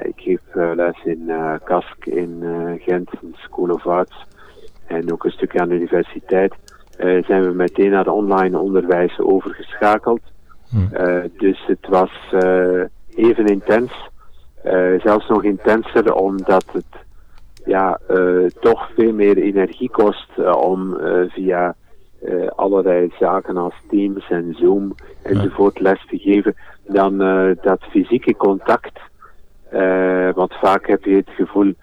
ik 0.03 0.15
geef 0.17 0.41
les 0.53 1.05
in 1.05 1.31
Kask 1.65 2.07
in 2.07 2.43
Gent, 2.81 3.11
School 3.33 3.71
of 3.71 3.87
Arts. 3.87 4.27
En 4.87 5.13
ook 5.13 5.25
een 5.25 5.31
stukje 5.31 5.61
aan 5.61 5.69
de 5.69 5.75
universiteit. 5.75 6.55
zijn 6.99 7.43
we 7.43 7.53
meteen 7.55 7.91
naar 7.91 8.09
online 8.09 8.59
onderwijs 8.59 9.19
overgeschakeld. 9.19 10.21
Hm. 10.71 11.29
dus 11.39 11.67
het 11.67 11.89
was 11.89 12.11
even 13.15 13.47
intens. 13.47 13.93
Uh, 14.65 15.01
zelfs 15.01 15.29
nog 15.29 15.45
intenser 15.45 16.15
omdat 16.15 16.65
het 16.73 17.07
ja, 17.65 18.01
uh, 18.11 18.47
toch 18.61 18.91
veel 18.97 19.13
meer 19.13 19.37
energie 19.37 19.91
kost 19.91 20.29
uh, 20.39 20.57
om 20.57 20.97
via 21.29 21.75
allerlei 22.57 23.13
zaken 23.19 23.57
als 23.57 23.75
Teams 23.89 24.31
en 24.31 24.55
Zoom 24.59 24.95
enzovoort 25.23 25.81
les 25.81 26.07
te 26.07 26.19
geven 26.19 26.55
dan 26.87 27.19
dat 27.63 27.83
fysieke 27.91 28.37
contact. 28.37 28.99
want 30.35 30.55
vaak 30.55 30.87
heb 30.87 31.05
je 31.05 31.15
het 31.15 31.31
gevoel 31.31 31.75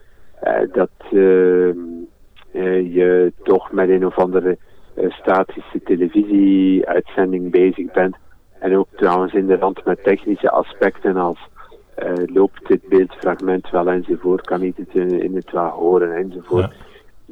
dat 0.71 0.89
je 2.91 3.33
toch 3.43 3.71
met 3.71 3.89
een 3.89 4.05
of 4.05 4.17
andere 4.17 4.57
statische 5.09 5.81
televisieuitzending 5.83 7.51
bezig 7.51 7.91
bent. 7.91 8.15
En 8.59 8.77
ook 8.77 8.87
trouwens 8.95 9.33
in 9.33 9.47
de 9.47 9.55
rand 9.55 9.85
met 9.85 10.03
technische 10.03 10.51
aspecten 10.51 11.17
als 11.17 11.39
loopt 12.25 12.67
dit 12.67 12.87
beeldfragment 12.89 13.69
wel 13.69 13.89
enzovoort, 13.89 14.41
kan 14.41 14.61
niet 14.61 14.77
het 14.77 14.93
in, 14.93 15.21
in 15.21 15.35
het 15.35 15.51
wel 15.51 15.69
horen 15.69 16.15
enzovoort. 16.15 16.73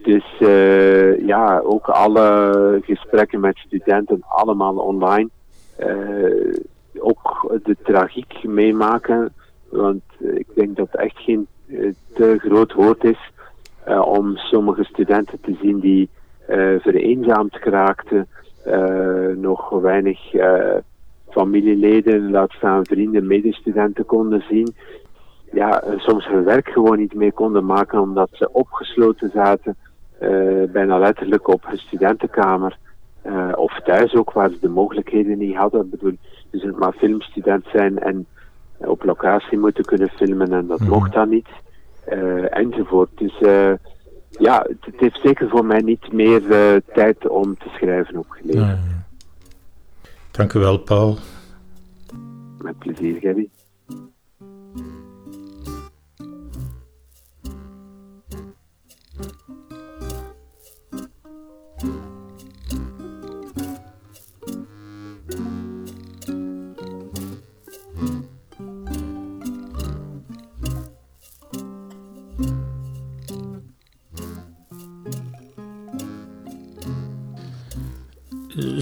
Dus 0.04 0.40
uh, 0.40 1.28
ja, 1.28 1.60
ook 1.60 1.88
alle 1.88 2.80
gesprekken 2.82 3.40
met 3.40 3.58
studenten 3.58 4.22
allemaal 4.28 4.76
online. 4.76 5.30
Uh, 5.80 6.54
ook 7.00 7.56
de 7.64 7.78
tragiek 7.84 8.44
meemaken, 8.44 9.34
want 9.70 10.04
ik 10.20 10.48
denk 10.54 10.76
dat 10.76 10.88
het 10.92 11.02
echt 11.02 11.18
geen 11.18 11.48
te 12.14 12.36
groot 12.38 12.74
woord 12.74 13.04
is 13.04 13.32
om 14.06 14.38
sommige 14.38 14.84
studenten 14.84 15.40
te 15.42 15.58
zien 15.62 15.80
die 15.80 16.10
vereenzaamd 16.80 17.56
geraakten, 17.56 18.28
nog 19.36 19.70
weinig 19.70 20.20
familieleden, 21.30 22.32
laat 22.32 22.52
staan 22.52 22.86
vrienden, 22.86 23.28
medestudenten 23.28 24.06
konden 24.06 24.44
zien. 24.50 24.76
Ja, 25.52 25.84
soms 25.98 26.28
hun 26.28 26.44
werk 26.44 26.70
gewoon 26.70 26.98
niet 26.98 27.14
meer 27.14 27.34
konden 27.34 27.66
maken 27.66 28.00
omdat 28.00 28.30
ze 28.32 28.52
opgesloten 28.52 29.32
zaten, 29.34 29.76
bijna 30.72 30.98
letterlijk 30.98 31.48
op 31.48 31.66
hun 31.68 31.78
studentenkamer. 31.78 32.78
Uh, 33.26 33.52
of 33.56 33.80
thuis 33.84 34.16
ook, 34.16 34.32
waar 34.32 34.50
ze 34.50 34.58
de 34.62 34.70
mogelijkheden 34.70 35.38
niet 35.38 35.56
hadden. 35.56 35.82
Ik 35.82 35.90
bedoel, 35.90 36.18
je 36.50 36.58
zult 36.58 36.78
maar 36.80 36.94
filmstudent 36.94 37.66
zijn 37.72 38.00
en 38.00 38.26
op 38.78 39.04
locatie 39.04 39.58
moeten 39.58 39.86
kunnen 39.86 40.10
filmen 40.10 40.54
en 40.54 40.68
dat 40.68 40.80
mm 40.80 40.88
mocht 40.88 41.14
dan 41.14 41.30
niet. 41.30 41.48
Enzovoort. 42.50 43.10
Dus 43.16 43.38
ja, 44.30 44.66
het, 44.80 44.96
heeft 44.98 45.20
zeker 45.24 45.50
voor 45.50 45.66
mij 45.66 45.80
niet 45.80 46.14
meer 46.14 46.42
tijd 46.94 47.28
om 47.28 47.58
te 47.58 47.70
schrijven 47.70 48.18
opgeleverd. 48.18 48.80
Dank 50.32 50.54
u 50.54 50.60
wel, 50.60 50.78
Paul. 50.78 51.18
Met 52.62 52.80
plezier, 52.80 53.20
Gabby. 53.20 53.48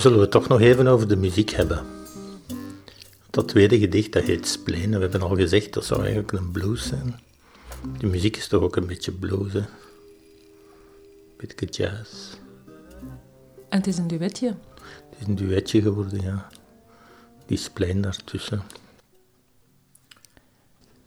zullen 0.01 0.17
we 0.17 0.23
het 0.23 0.31
toch 0.31 0.47
nog 0.47 0.61
even 0.61 0.87
over 0.87 1.07
de 1.07 1.15
muziek 1.15 1.49
hebben. 1.49 1.85
Dat 3.29 3.47
tweede 3.47 3.79
gedicht, 3.79 4.13
dat 4.13 4.23
heet 4.23 4.47
Spleen. 4.47 4.91
We 4.91 4.97
hebben 4.97 5.21
al 5.21 5.35
gezegd, 5.35 5.73
dat 5.73 5.85
zou 5.85 5.99
eigenlijk 5.99 6.31
een 6.31 6.51
blues 6.51 6.87
zijn. 6.87 7.19
De 7.97 8.07
muziek 8.07 8.37
is 8.37 8.47
toch 8.47 8.61
ook 8.61 8.75
een 8.75 8.85
beetje 8.85 9.11
blues. 9.11 9.53
Een 9.53 9.65
beetje 11.37 11.65
jazz. 11.65 12.40
En 13.71 13.77
het 13.77 13.87
is 13.87 13.97
een 13.97 14.07
duetje. 14.07 14.47
Het 15.09 15.19
is 15.19 15.27
een 15.27 15.35
duetje 15.35 15.81
geworden, 15.81 16.21
ja. 16.21 16.47
Die 17.45 17.57
Spleen 17.57 18.01
daartussen. 18.01 18.61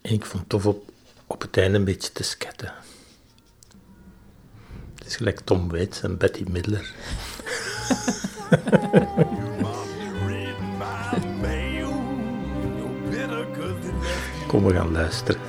En 0.00 0.12
ik 0.12 0.24
vond 0.24 0.40
het 0.40 0.48
tof 0.48 0.66
op, 0.66 0.90
op 1.26 1.40
het 1.40 1.56
einde 1.56 1.78
een 1.78 1.84
beetje 1.84 2.12
te 2.12 2.22
sketten. 2.22 2.72
Het 4.94 5.06
is 5.06 5.16
gelijk 5.16 5.40
Tom 5.40 5.68
Waits 5.68 6.02
en 6.02 6.18
Betty 6.18 6.44
Midler. 6.48 6.92
Kom, 14.48 14.64
we 14.64 14.74
gaan 14.74 14.92
luisteren. 14.92 15.40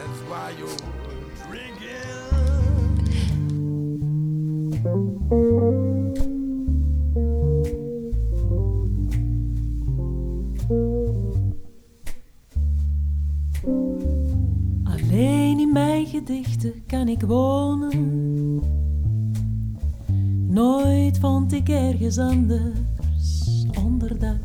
Anders 22.05 23.55
onderdak. 23.83 24.41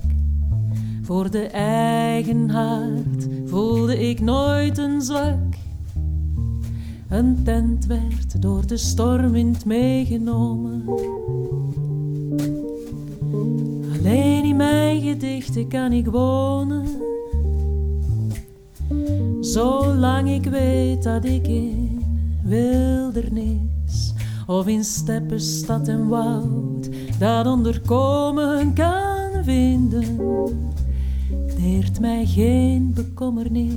Voor 1.02 1.30
de 1.30 1.46
eigen 1.46 2.50
haard 2.50 3.28
voelde 3.46 4.08
ik 4.08 4.20
nooit 4.20 4.78
een 4.78 5.00
zwak. 5.00 5.54
Een 7.08 7.42
tent 7.44 7.86
werd 7.86 8.42
door 8.42 8.66
de 8.66 8.76
stormwind 8.76 9.64
meegenomen. 9.64 10.84
Alleen 13.98 14.44
in 14.44 14.56
mijn 14.56 15.00
gedichten 15.00 15.68
kan 15.68 15.92
ik 15.92 16.06
wonen. 16.06 16.86
Zolang 19.40 20.30
ik 20.30 20.44
weet 20.44 21.02
dat 21.02 21.24
ik 21.24 21.46
in 21.46 22.02
wildernis 22.44 24.14
of 24.46 24.66
in 24.66 24.84
steppen, 24.84 25.40
stad 25.40 25.88
en 25.88 26.08
woud 26.08 26.69
dat 27.20 27.46
onderkomen 27.46 28.72
kan 28.72 29.44
vinden, 29.44 30.16
deert 31.56 32.00
mij 32.00 32.26
geen 32.26 32.92
bekommernis. 32.94 33.72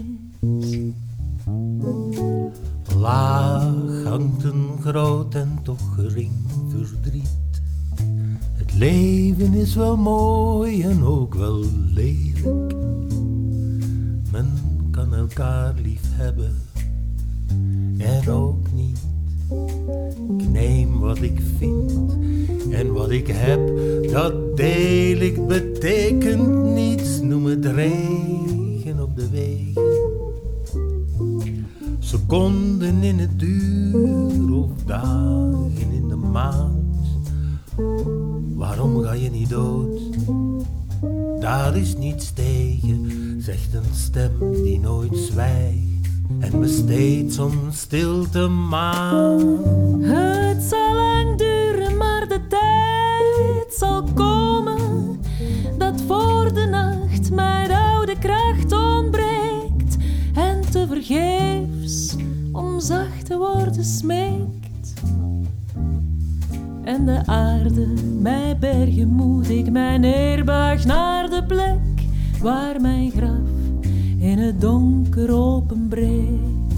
Laag 2.97 4.03
hangt 4.03 4.43
een 4.43 4.67
groot 4.79 5.35
en 5.35 5.59
toch 5.63 5.93
gering 5.95 6.31
verdriet. 6.67 7.61
Het 8.53 8.73
leven 8.73 9.53
is 9.53 9.75
wel 9.75 9.97
mooi 9.97 10.83
en 10.83 11.03
ook 11.03 11.35
wel 11.35 11.63
lelijk. 11.93 12.73
Men 14.31 14.47
kan 14.91 15.13
elkaar 15.13 15.73
lief 15.81 16.03
hebben 16.11 16.55
en 17.97 18.29
ook 18.29 18.71
niet. 18.73 18.82
Ik 20.37 20.49
neem 20.49 20.99
wat 20.99 21.21
ik 21.21 21.41
vind 21.57 22.17
en 22.69 22.93
wat 22.93 23.11
ik 23.11 23.27
heb, 23.27 23.59
dat 24.11 24.57
deel 24.57 25.17
ik, 25.17 25.47
betekent 25.47 26.63
niets. 26.73 27.21
Noem 27.21 27.45
het 27.45 27.65
regen 27.65 29.01
op 29.01 29.15
de 29.15 29.29
wegen 29.29 30.03
seconden 31.99 33.03
in 33.03 33.19
het 33.19 33.39
duur 33.39 34.53
of 34.53 34.83
dagen 34.85 35.91
in 35.91 36.07
de 36.07 36.15
maand. 36.15 37.05
Waarom 38.55 39.01
ga 39.01 39.13
je 39.13 39.29
niet 39.29 39.49
dood? 39.49 40.01
Daar 41.39 41.77
is 41.77 41.97
niets 41.97 42.33
tegen, 42.33 43.11
zegt 43.37 43.73
een 43.73 43.93
stem 43.95 44.31
die 44.63 44.79
nooit 44.79 45.17
zwijgt 45.17 45.92
en 46.39 46.59
besteedt 46.59 47.33
zo'n 47.33 47.69
stilte 47.71 48.47
maan. 48.47 49.39
Het 50.01 50.63
zal 50.63 50.93
lang 50.93 51.37
duren, 51.37 51.97
maar 51.97 52.27
de 52.27 52.47
tijd 52.47 53.73
zal 53.73 54.03
komen 54.13 55.19
dat 55.77 56.01
voor 56.07 56.53
de 56.53 56.65
nacht 56.65 57.31
mijn 57.31 57.71
oude 57.71 58.17
kracht 58.19 58.71
ontbreekt 58.71 59.97
en 60.33 60.61
te 60.71 60.85
vergeefs 60.87 62.15
om 62.51 62.79
zacht 62.79 63.25
te 63.25 63.37
worden 63.37 63.85
smeekt. 63.85 64.93
En 66.83 67.05
de 67.05 67.21
aarde 67.25 67.87
mij 68.19 68.57
bergen 68.59 69.07
moet 69.07 69.49
ik 69.49 69.71
mij 69.71 69.97
neerbuig 69.97 70.85
naar 70.85 71.29
de 71.29 71.43
plek 71.45 72.07
waar 72.41 72.81
mijn 72.81 73.11
graf 73.11 73.52
in 74.23 74.39
het 74.39 74.61
donker 74.61 75.33
openbreekt. 75.33 76.71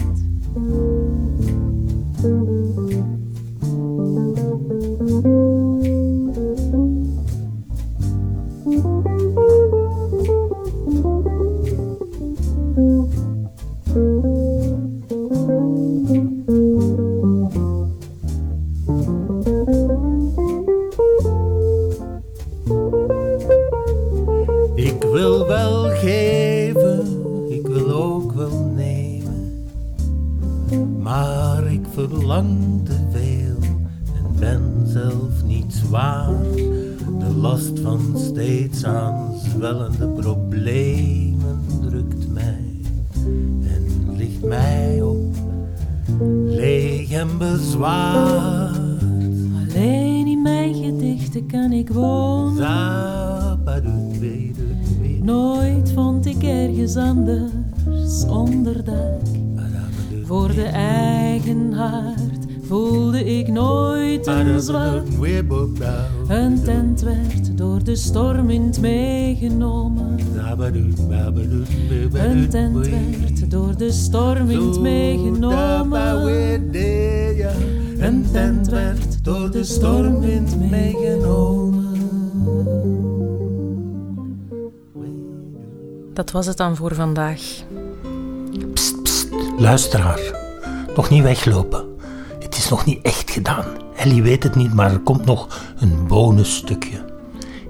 Nooit 55.21 55.91
vond 55.91 56.25
ik 56.25 56.43
ergens 56.43 56.95
anders 56.95 58.25
onderdak. 58.27 59.21
Voor 60.23 60.53
de 60.53 60.63
eigen 60.63 61.73
haard 61.73 62.45
voelde 62.61 63.23
ik 63.23 63.47
nooit 63.47 64.27
een 64.27 64.61
zwak. 64.61 65.03
Een 66.27 66.63
tent 66.63 67.01
werd 67.01 67.57
door 67.57 67.83
de 67.83 67.95
stormwind 67.95 68.81
meegenomen. 68.81 70.17
Een 72.13 72.47
tent 72.49 72.87
werd 72.87 73.51
door 73.51 73.77
de 73.77 73.91
stormwind 73.91 74.81
meegenomen. 74.81 76.17
Een 77.99 78.25
tent 78.31 78.67
werd 78.67 79.23
door 79.23 79.51
de 79.51 79.63
stormwind 79.63 80.69
meegenomen. 80.69 81.83
Dat 86.15 86.31
was 86.31 86.45
het 86.45 86.57
dan 86.57 86.75
voor 86.75 86.95
vandaag. 86.95 87.41
Luisteraar, 89.57 90.19
nog 90.95 91.09
niet 91.09 91.23
weglopen. 91.23 91.85
Het 92.39 92.57
is 92.57 92.69
nog 92.69 92.85
niet 92.85 93.01
echt 93.01 93.31
gedaan. 93.31 93.65
Ellie 93.95 94.23
weet 94.23 94.43
het 94.43 94.55
niet, 94.55 94.73
maar 94.73 94.91
er 94.91 94.99
komt 94.99 95.25
nog 95.25 95.61
een 95.79 96.07
bonusstukje. 96.07 97.05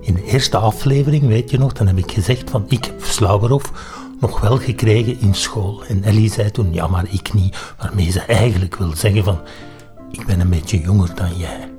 In 0.02 0.14
de 0.14 0.24
eerste 0.24 0.58
aflevering, 0.58 1.28
weet 1.28 1.50
je 1.50 1.58
nog, 1.58 1.74
dan 1.74 1.88
heb 1.88 1.98
ik 1.98 2.12
gezegd 2.12 2.50
van 2.50 2.66
ik 2.68 2.86
heb 2.86 3.04
Slauberhof 3.04 3.72
nog 4.20 4.40
wel 4.40 4.58
gekregen 4.58 5.20
in 5.20 5.34
school. 5.34 5.84
En 5.84 6.04
Ellie 6.04 6.32
zei 6.32 6.52
toen, 6.52 6.74
ja, 6.74 6.88
maar 6.88 7.06
ik 7.10 7.34
niet. 7.34 7.74
Waarmee 7.78 8.12
ze 8.12 8.20
eigenlijk 8.20 8.76
wil 8.76 8.96
zeggen 8.96 9.24
van, 9.24 9.40
ik 10.12 10.26
ben 10.26 10.40
een 10.40 10.50
beetje 10.50 10.82
jonger 10.82 11.16
dan 11.16 11.38
jij. 11.38 11.72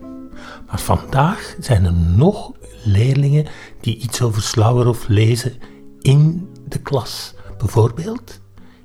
Maar 0.67 0.81
vandaag 0.81 1.57
zijn 1.61 1.85
er 1.85 1.95
nog 2.17 2.53
leerlingen 2.85 3.47
die 3.81 3.97
iets 3.97 4.23
over 4.23 4.43
Slauberhof 4.43 5.09
lezen 5.09 5.53
in 6.01 6.49
de 6.69 6.79
klas. 6.79 7.35
Bijvoorbeeld 7.59 8.41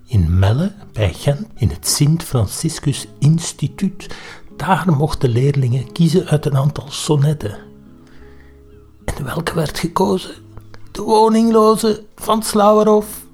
in 0.06 0.40
Melle 0.40 0.74
bij 0.94 1.14
Gent 1.14 1.48
in 1.56 1.70
het 1.70 1.88
Sint-Franciscus 1.88 3.08
Instituut. 3.20 4.16
Daar 4.56 4.92
mochten 4.92 5.30
leerlingen 5.30 5.92
kiezen 5.92 6.26
uit 6.28 6.46
een 6.46 6.58
aantal 6.58 6.92
sonnetten. 6.92 7.58
En 9.06 9.24
welke 9.24 9.54
werd 9.54 9.80
gekozen? 9.80 10.36
De 10.92 11.02
woningloze 11.02 12.04
van 12.16 12.44
Slauerhof. 12.44 13.26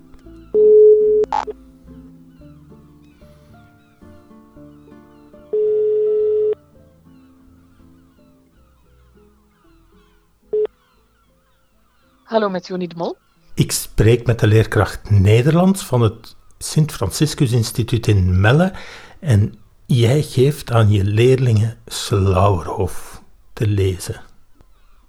Hallo 12.23 12.49
met 12.49 12.67
Joni 12.67 12.87
de 12.87 12.95
Mol. 12.95 13.17
Ik 13.57 13.71
spreek 13.71 14.25
met 14.25 14.39
de 14.39 14.47
leerkracht 14.47 15.09
Nederlands 15.09 15.83
van 15.83 16.01
het 16.01 16.35
Sint 16.57 16.91
Franciscus 16.91 17.51
Instituut 17.51 18.07
in 18.07 18.41
Melle 18.41 18.73
en 19.19 19.59
jij 19.85 20.21
geeft 20.21 20.71
aan 20.71 20.89
je 20.89 21.03
leerlingen 21.03 21.77
Slauerhof 21.85 23.21
te 23.53 23.67
lezen. 23.67 24.21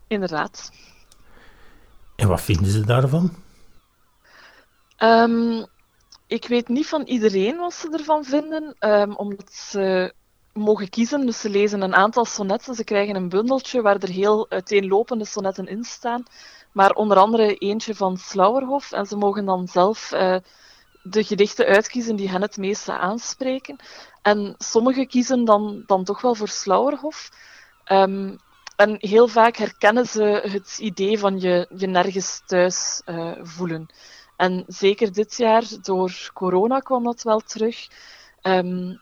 Inderdaad. 0.07 0.73
En 2.17 2.29
wat 2.29 2.41
vinden 2.41 2.71
ze 2.71 2.85
daarvan? 2.85 3.33
Ehm, 4.97 5.65
ik 6.27 6.47
weet 6.47 6.69
niet 6.69 6.87
van 6.87 7.03
iedereen 7.03 7.57
wat 7.57 7.75
ze 7.75 7.89
ervan 7.93 8.25
vinden, 8.25 8.75
ehm, 8.79 9.13
omdat 9.13 9.53
ze 9.53 10.13
mogen 10.53 10.91
kiezen. 10.91 11.27
Dus 11.27 11.41
ze 11.41 11.51
lezen 11.51 11.83
een 11.83 11.95
aantal 11.95 12.25
sonnetten. 12.25 12.75
Ze 12.75 12.85
krijgen 12.85 13.17
een 13.17 13.29
bundeltje 13.29 13.83
waar 13.83 13.97
er 13.97 14.09
heel 14.09 14.51
uiteenlopende 14.51 15.25
sonnetten 15.25 15.67
in 15.67 15.85
staan. 15.85 16.25
Maar 16.73 16.91
onder 16.91 17.17
andere 17.17 17.55
eentje 17.55 17.95
van 17.95 18.17
Slauerhof. 18.17 18.93
En 18.93 19.07
ze 19.07 19.17
mogen 19.17 19.45
dan 19.45 19.69
zelf 19.69 20.13
eh, 20.13 20.37
de 21.03 21.25
gedichten 21.25 21.67
uitkiezen 21.67 22.17
die 22.17 22.29
hen 22.29 22.43
het 22.43 22.57
meeste 22.57 22.93
aanspreken. 22.93 23.77
En 24.23 24.55
sommigen 24.59 25.07
kiezen 25.07 25.45
dan, 25.45 25.83
dan 25.87 26.05
toch 26.05 26.21
wel 26.21 26.35
voor 26.35 26.49
Slauerhof. 26.49 27.31
Ehm, 27.85 28.37
en 28.77 28.97
heel 28.99 29.29
vaak 29.29 29.57
herkennen 29.57 30.07
ze 30.07 30.23
het 30.23 30.79
idee 30.79 31.19
van 31.19 31.41
je, 31.41 31.67
je 31.77 31.87
nergens 31.87 32.43
thuis 32.47 33.03
uh, 33.07 33.33
voelen. 33.43 33.87
En 34.37 34.65
zeker 34.67 35.13
dit 35.13 35.37
jaar, 35.37 35.65
door 35.83 36.31
corona 36.35 36.79
kwam 36.79 37.05
dat 37.05 37.23
wel 37.23 37.41
terug. 37.41 37.89
Ehm, 38.43 38.95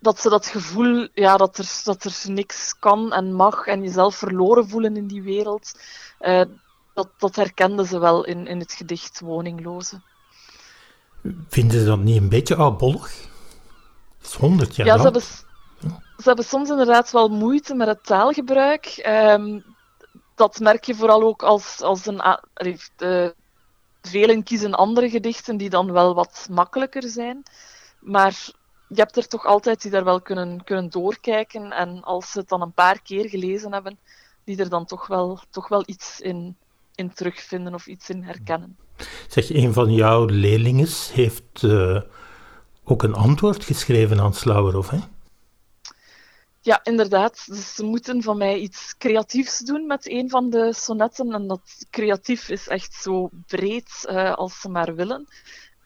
dat 0.00 0.20
ze 0.20 0.28
dat 0.28 0.46
gevoel, 0.46 1.08
ja, 1.14 1.36
dat 1.36 1.58
er, 1.58 1.80
dat 1.84 2.04
er 2.04 2.22
niks 2.24 2.78
kan 2.78 3.12
en 3.12 3.34
mag 3.34 3.66
en 3.66 3.82
jezelf 3.82 4.16
verloren 4.16 4.68
voelen 4.68 4.96
in 4.96 5.06
die 5.06 5.22
wereld, 5.22 5.80
uh, 6.20 6.40
dat, 6.96 7.08
dat 7.18 7.36
herkenden 7.36 7.86
ze 7.86 7.98
wel 7.98 8.24
in, 8.24 8.46
in 8.46 8.58
het 8.58 8.72
gedicht 8.72 9.20
Woningloze. 9.20 10.00
Vinden 11.48 11.80
ze 11.80 11.86
dat 11.86 11.98
niet 11.98 12.16
een 12.16 12.28
beetje 12.28 12.56
oudbollig? 12.56 13.28
Het 14.18 14.26
is 14.26 14.34
honderd 14.34 14.76
jaar 14.76 14.86
Ja, 14.86 14.96
ze 14.96 15.02
hebben, 15.02 15.22
ze 15.22 16.22
hebben 16.22 16.44
soms 16.44 16.70
inderdaad 16.70 17.10
wel 17.10 17.28
moeite 17.28 17.74
met 17.74 17.88
het 17.88 18.04
taalgebruik. 18.04 19.04
Um, 19.08 19.64
dat 20.34 20.58
merk 20.58 20.84
je 20.84 20.94
vooral 20.94 21.22
ook 21.22 21.42
als, 21.42 21.80
als 21.80 22.06
een... 22.06 22.22
Uh, 22.98 23.28
velen 24.02 24.42
kiezen 24.42 24.74
andere 24.74 25.10
gedichten 25.10 25.56
die 25.56 25.70
dan 25.70 25.92
wel 25.92 26.14
wat 26.14 26.46
makkelijker 26.50 27.08
zijn. 27.08 27.42
Maar 28.00 28.50
je 28.88 28.94
hebt 28.94 29.16
er 29.16 29.28
toch 29.28 29.44
altijd 29.44 29.82
die 29.82 29.90
daar 29.90 30.04
wel 30.04 30.20
kunnen, 30.20 30.64
kunnen 30.64 30.90
doorkijken. 30.90 31.72
En 31.72 32.02
als 32.02 32.30
ze 32.30 32.38
het 32.38 32.48
dan 32.48 32.62
een 32.62 32.72
paar 32.72 33.02
keer 33.02 33.28
gelezen 33.28 33.72
hebben, 33.72 33.98
die 34.44 34.58
er 34.58 34.68
dan 34.68 34.84
toch 34.84 35.06
wel, 35.06 35.40
toch 35.50 35.68
wel 35.68 35.82
iets 35.86 36.20
in, 36.20 36.56
in 36.96 37.12
terugvinden 37.12 37.74
of 37.74 37.86
iets 37.86 38.10
in 38.10 38.22
herkennen. 38.22 38.76
Zeg, 39.28 39.50
een 39.50 39.72
van 39.72 39.92
jouw 39.92 40.24
leerlingen 40.24 40.88
heeft 41.12 41.62
uh, 41.62 42.00
ook 42.84 43.02
een 43.02 43.14
antwoord 43.14 43.64
geschreven 43.64 44.20
aan 44.20 44.34
Slauerhof, 44.34 44.90
hè? 44.90 44.98
Ja, 46.60 46.80
inderdaad. 46.82 47.44
Dus 47.46 47.74
ze 47.74 47.84
moeten 47.84 48.22
van 48.22 48.36
mij 48.36 48.58
iets 48.58 48.94
creatiefs 48.98 49.58
doen 49.58 49.86
met 49.86 50.10
een 50.10 50.30
van 50.30 50.50
de 50.50 50.72
sonnetten. 50.74 51.32
En 51.32 51.46
dat 51.46 51.86
creatief 51.90 52.48
is 52.48 52.68
echt 52.68 52.92
zo 52.94 53.30
breed 53.46 54.06
uh, 54.10 54.32
als 54.32 54.60
ze 54.60 54.68
maar 54.68 54.94
willen. 54.94 55.26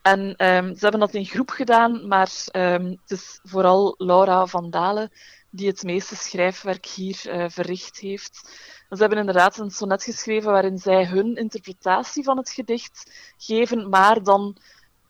En 0.01 0.19
um, 0.19 0.75
ze 0.75 0.79
hebben 0.79 0.99
dat 0.99 1.13
in 1.13 1.25
groep 1.25 1.49
gedaan, 1.49 2.07
maar 2.07 2.31
um, 2.51 2.89
het 3.01 3.11
is 3.11 3.39
vooral 3.43 3.95
Laura 3.97 4.45
van 4.45 4.69
Dalen 4.69 5.11
die 5.51 5.67
het 5.67 5.83
meeste 5.83 6.15
schrijfwerk 6.15 6.85
hier 6.85 7.21
uh, 7.25 7.45
verricht 7.49 7.97
heeft. 7.97 8.59
Ze 8.89 8.97
hebben 8.97 9.17
inderdaad 9.17 9.57
een 9.57 9.71
sonnet 9.71 10.03
geschreven 10.03 10.51
waarin 10.51 10.77
zij 10.77 11.05
hun 11.05 11.35
interpretatie 11.35 12.23
van 12.23 12.37
het 12.37 12.49
gedicht 12.49 13.11
geven, 13.37 13.89
maar 13.89 14.23
dan 14.23 14.57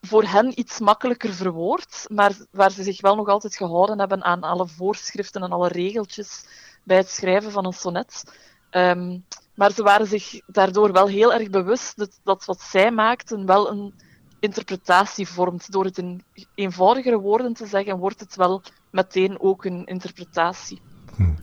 voor 0.01 0.23
hen 0.23 0.59
iets 0.59 0.79
makkelijker 0.79 1.33
verwoord, 1.33 2.05
maar 2.07 2.37
waar 2.51 2.71
ze 2.71 2.83
zich 2.83 3.01
wel 3.01 3.15
nog 3.15 3.27
altijd 3.27 3.55
gehouden 3.55 3.99
hebben 3.99 4.23
aan 4.23 4.41
alle 4.41 4.67
voorschriften 4.67 5.43
en 5.43 5.51
alle 5.51 5.67
regeltjes 5.67 6.45
bij 6.83 6.97
het 6.97 7.09
schrijven 7.09 7.51
van 7.51 7.65
een 7.65 7.73
sonnet. 7.73 8.23
Um, 8.71 9.25
maar 9.55 9.71
ze 9.71 9.83
waren 9.83 10.07
zich 10.07 10.41
daardoor 10.47 10.91
wel 10.91 11.07
heel 11.07 11.33
erg 11.33 11.49
bewust 11.49 11.97
dat, 11.97 12.19
dat 12.23 12.45
wat 12.45 12.61
zij 12.61 12.91
maakten 12.91 13.45
wel 13.45 13.69
een 13.69 13.93
interpretatie 14.39 15.27
vormt. 15.27 15.71
Door 15.71 15.85
het 15.85 15.97
in 15.97 16.23
eenvoudigere 16.55 17.19
woorden 17.19 17.53
te 17.53 17.65
zeggen, 17.65 17.97
wordt 17.97 18.19
het 18.19 18.35
wel 18.35 18.61
meteen 18.91 19.39
ook 19.39 19.65
een 19.65 19.85
interpretatie. 19.85 20.81
Hm. 21.15 21.33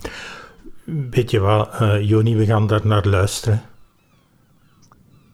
Weet 1.11 1.31
je 1.31 1.39
wat, 1.39 1.81
uh, 1.81 2.09
Joni, 2.09 2.37
we 2.37 2.47
gaan 2.47 2.67
daar 2.67 2.87
naar 2.87 3.07
luisteren. 3.07 3.63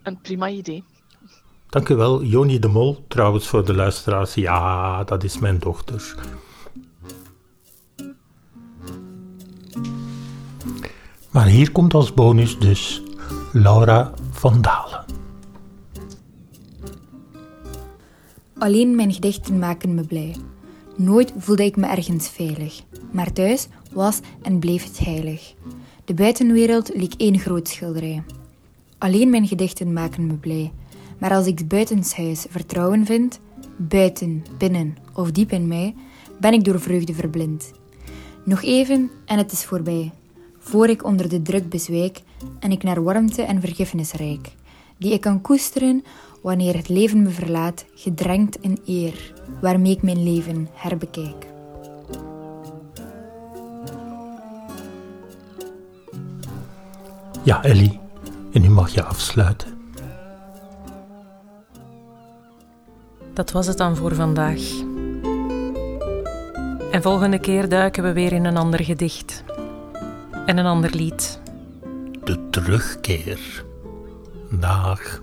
Een 0.03 0.21
prima 0.21 0.49
idee. 0.49 0.85
Dank 1.69 1.89
u 1.89 1.95
wel, 1.95 2.23
Joni 2.23 2.59
de 2.59 2.69
Mol, 2.69 3.05
trouwens 3.09 3.47
voor 3.47 3.65
de 3.65 3.75
luisteraars. 3.75 4.35
Ja, 4.35 5.05
dat 5.05 5.25
is 5.25 5.39
mijn 5.39 5.59
dochter. 5.59 6.15
Maar 11.31 11.47
hier 11.47 11.73
komt 11.73 11.95
als 11.95 12.15
bonus 12.15 12.59
dus 12.59 13.03
Laura 13.53 14.13
van 14.31 14.63
Dalen. 14.63 15.05
Alleen 18.59 18.95
mijn 18.95 19.13
gedichten 19.13 19.59
maken 19.59 19.95
me 19.95 20.07
blij. 20.07 20.37
Nooit 20.97 21.33
voelde 21.37 21.65
ik 21.65 21.77
me 21.77 21.87
ergens 21.87 22.29
veilig, 22.29 22.83
maar 23.13 23.33
thuis 23.33 23.69
was 23.93 24.21
en 24.43 24.59
bleef 24.59 24.85
het 24.85 24.99
heilig. 24.99 25.55
De 26.05 26.15
buitenwereld 26.15 26.95
leek 26.95 27.15
één 27.17 27.39
groot 27.39 27.69
schilderij. 27.69 28.23
Alleen 28.99 29.31
mijn 29.31 29.47
gedichten 29.47 29.93
maken 29.93 30.27
me 30.27 30.35
blij, 30.35 30.73
maar 31.19 31.31
als 31.31 31.47
ik 31.47 31.69
buitenshuis 31.69 32.47
vertrouwen 32.49 33.07
vind, 33.07 33.41
buiten, 33.77 34.45
binnen 34.59 34.97
of 35.15 35.31
diep 35.31 35.51
in 35.51 35.69
mij, 35.69 35.95
ben 36.41 36.53
ik 36.53 36.65
door 36.65 36.81
vreugde 36.81 37.15
verblind. 37.15 37.73
Nog 38.45 38.63
even 38.63 39.11
en 39.25 39.39
het 39.39 39.53
is 39.53 39.65
voorbij, 39.65 40.13
voor 40.59 40.89
ik 40.89 41.05
onder 41.05 41.29
de 41.29 41.43
druk 41.43 41.69
bezwijk 41.69 42.21
en 42.59 42.71
ik 42.71 42.83
naar 42.83 43.03
warmte 43.03 43.43
en 43.43 43.61
vergiffenis 43.61 44.13
reik, 44.13 44.53
die 44.99 45.13
ik 45.13 45.21
kan 45.21 45.41
koesteren 45.41 46.05
wanneer 46.43 46.77
het 46.77 46.89
leven 46.89 47.23
me 47.23 47.31
verlaat, 47.31 47.85
gedrenkt 47.95 48.57
in 48.61 48.79
eer, 48.87 49.34
waarmee 49.61 49.93
ik 49.93 50.03
mijn 50.03 50.23
leven 50.23 50.69
herbekijk. 50.73 51.47
Ja, 57.43 57.63
Ellie, 57.63 58.01
en 58.53 58.61
nu 58.61 58.71
mag 58.71 58.91
je 58.91 59.05
afsluiten. 59.05 59.75
Dat 63.35 63.53
was 63.53 63.67
het 63.67 63.79
dan 63.79 63.97
voor 63.97 64.15
vandaag. 64.15 64.61
En 66.91 67.03
volgende 67.03 67.39
keer 67.39 67.69
duiken 67.69 68.03
we 68.03 68.13
weer 68.13 68.33
in 68.33 68.45
een 68.45 68.57
ander 68.57 68.85
gedicht. 68.85 69.45
En 70.47 70.59
een 70.59 70.67
ander 70.67 70.91
lied. 70.91 71.41
De 72.25 72.49
terugkeer. 72.51 73.65
Dag. 74.51 75.21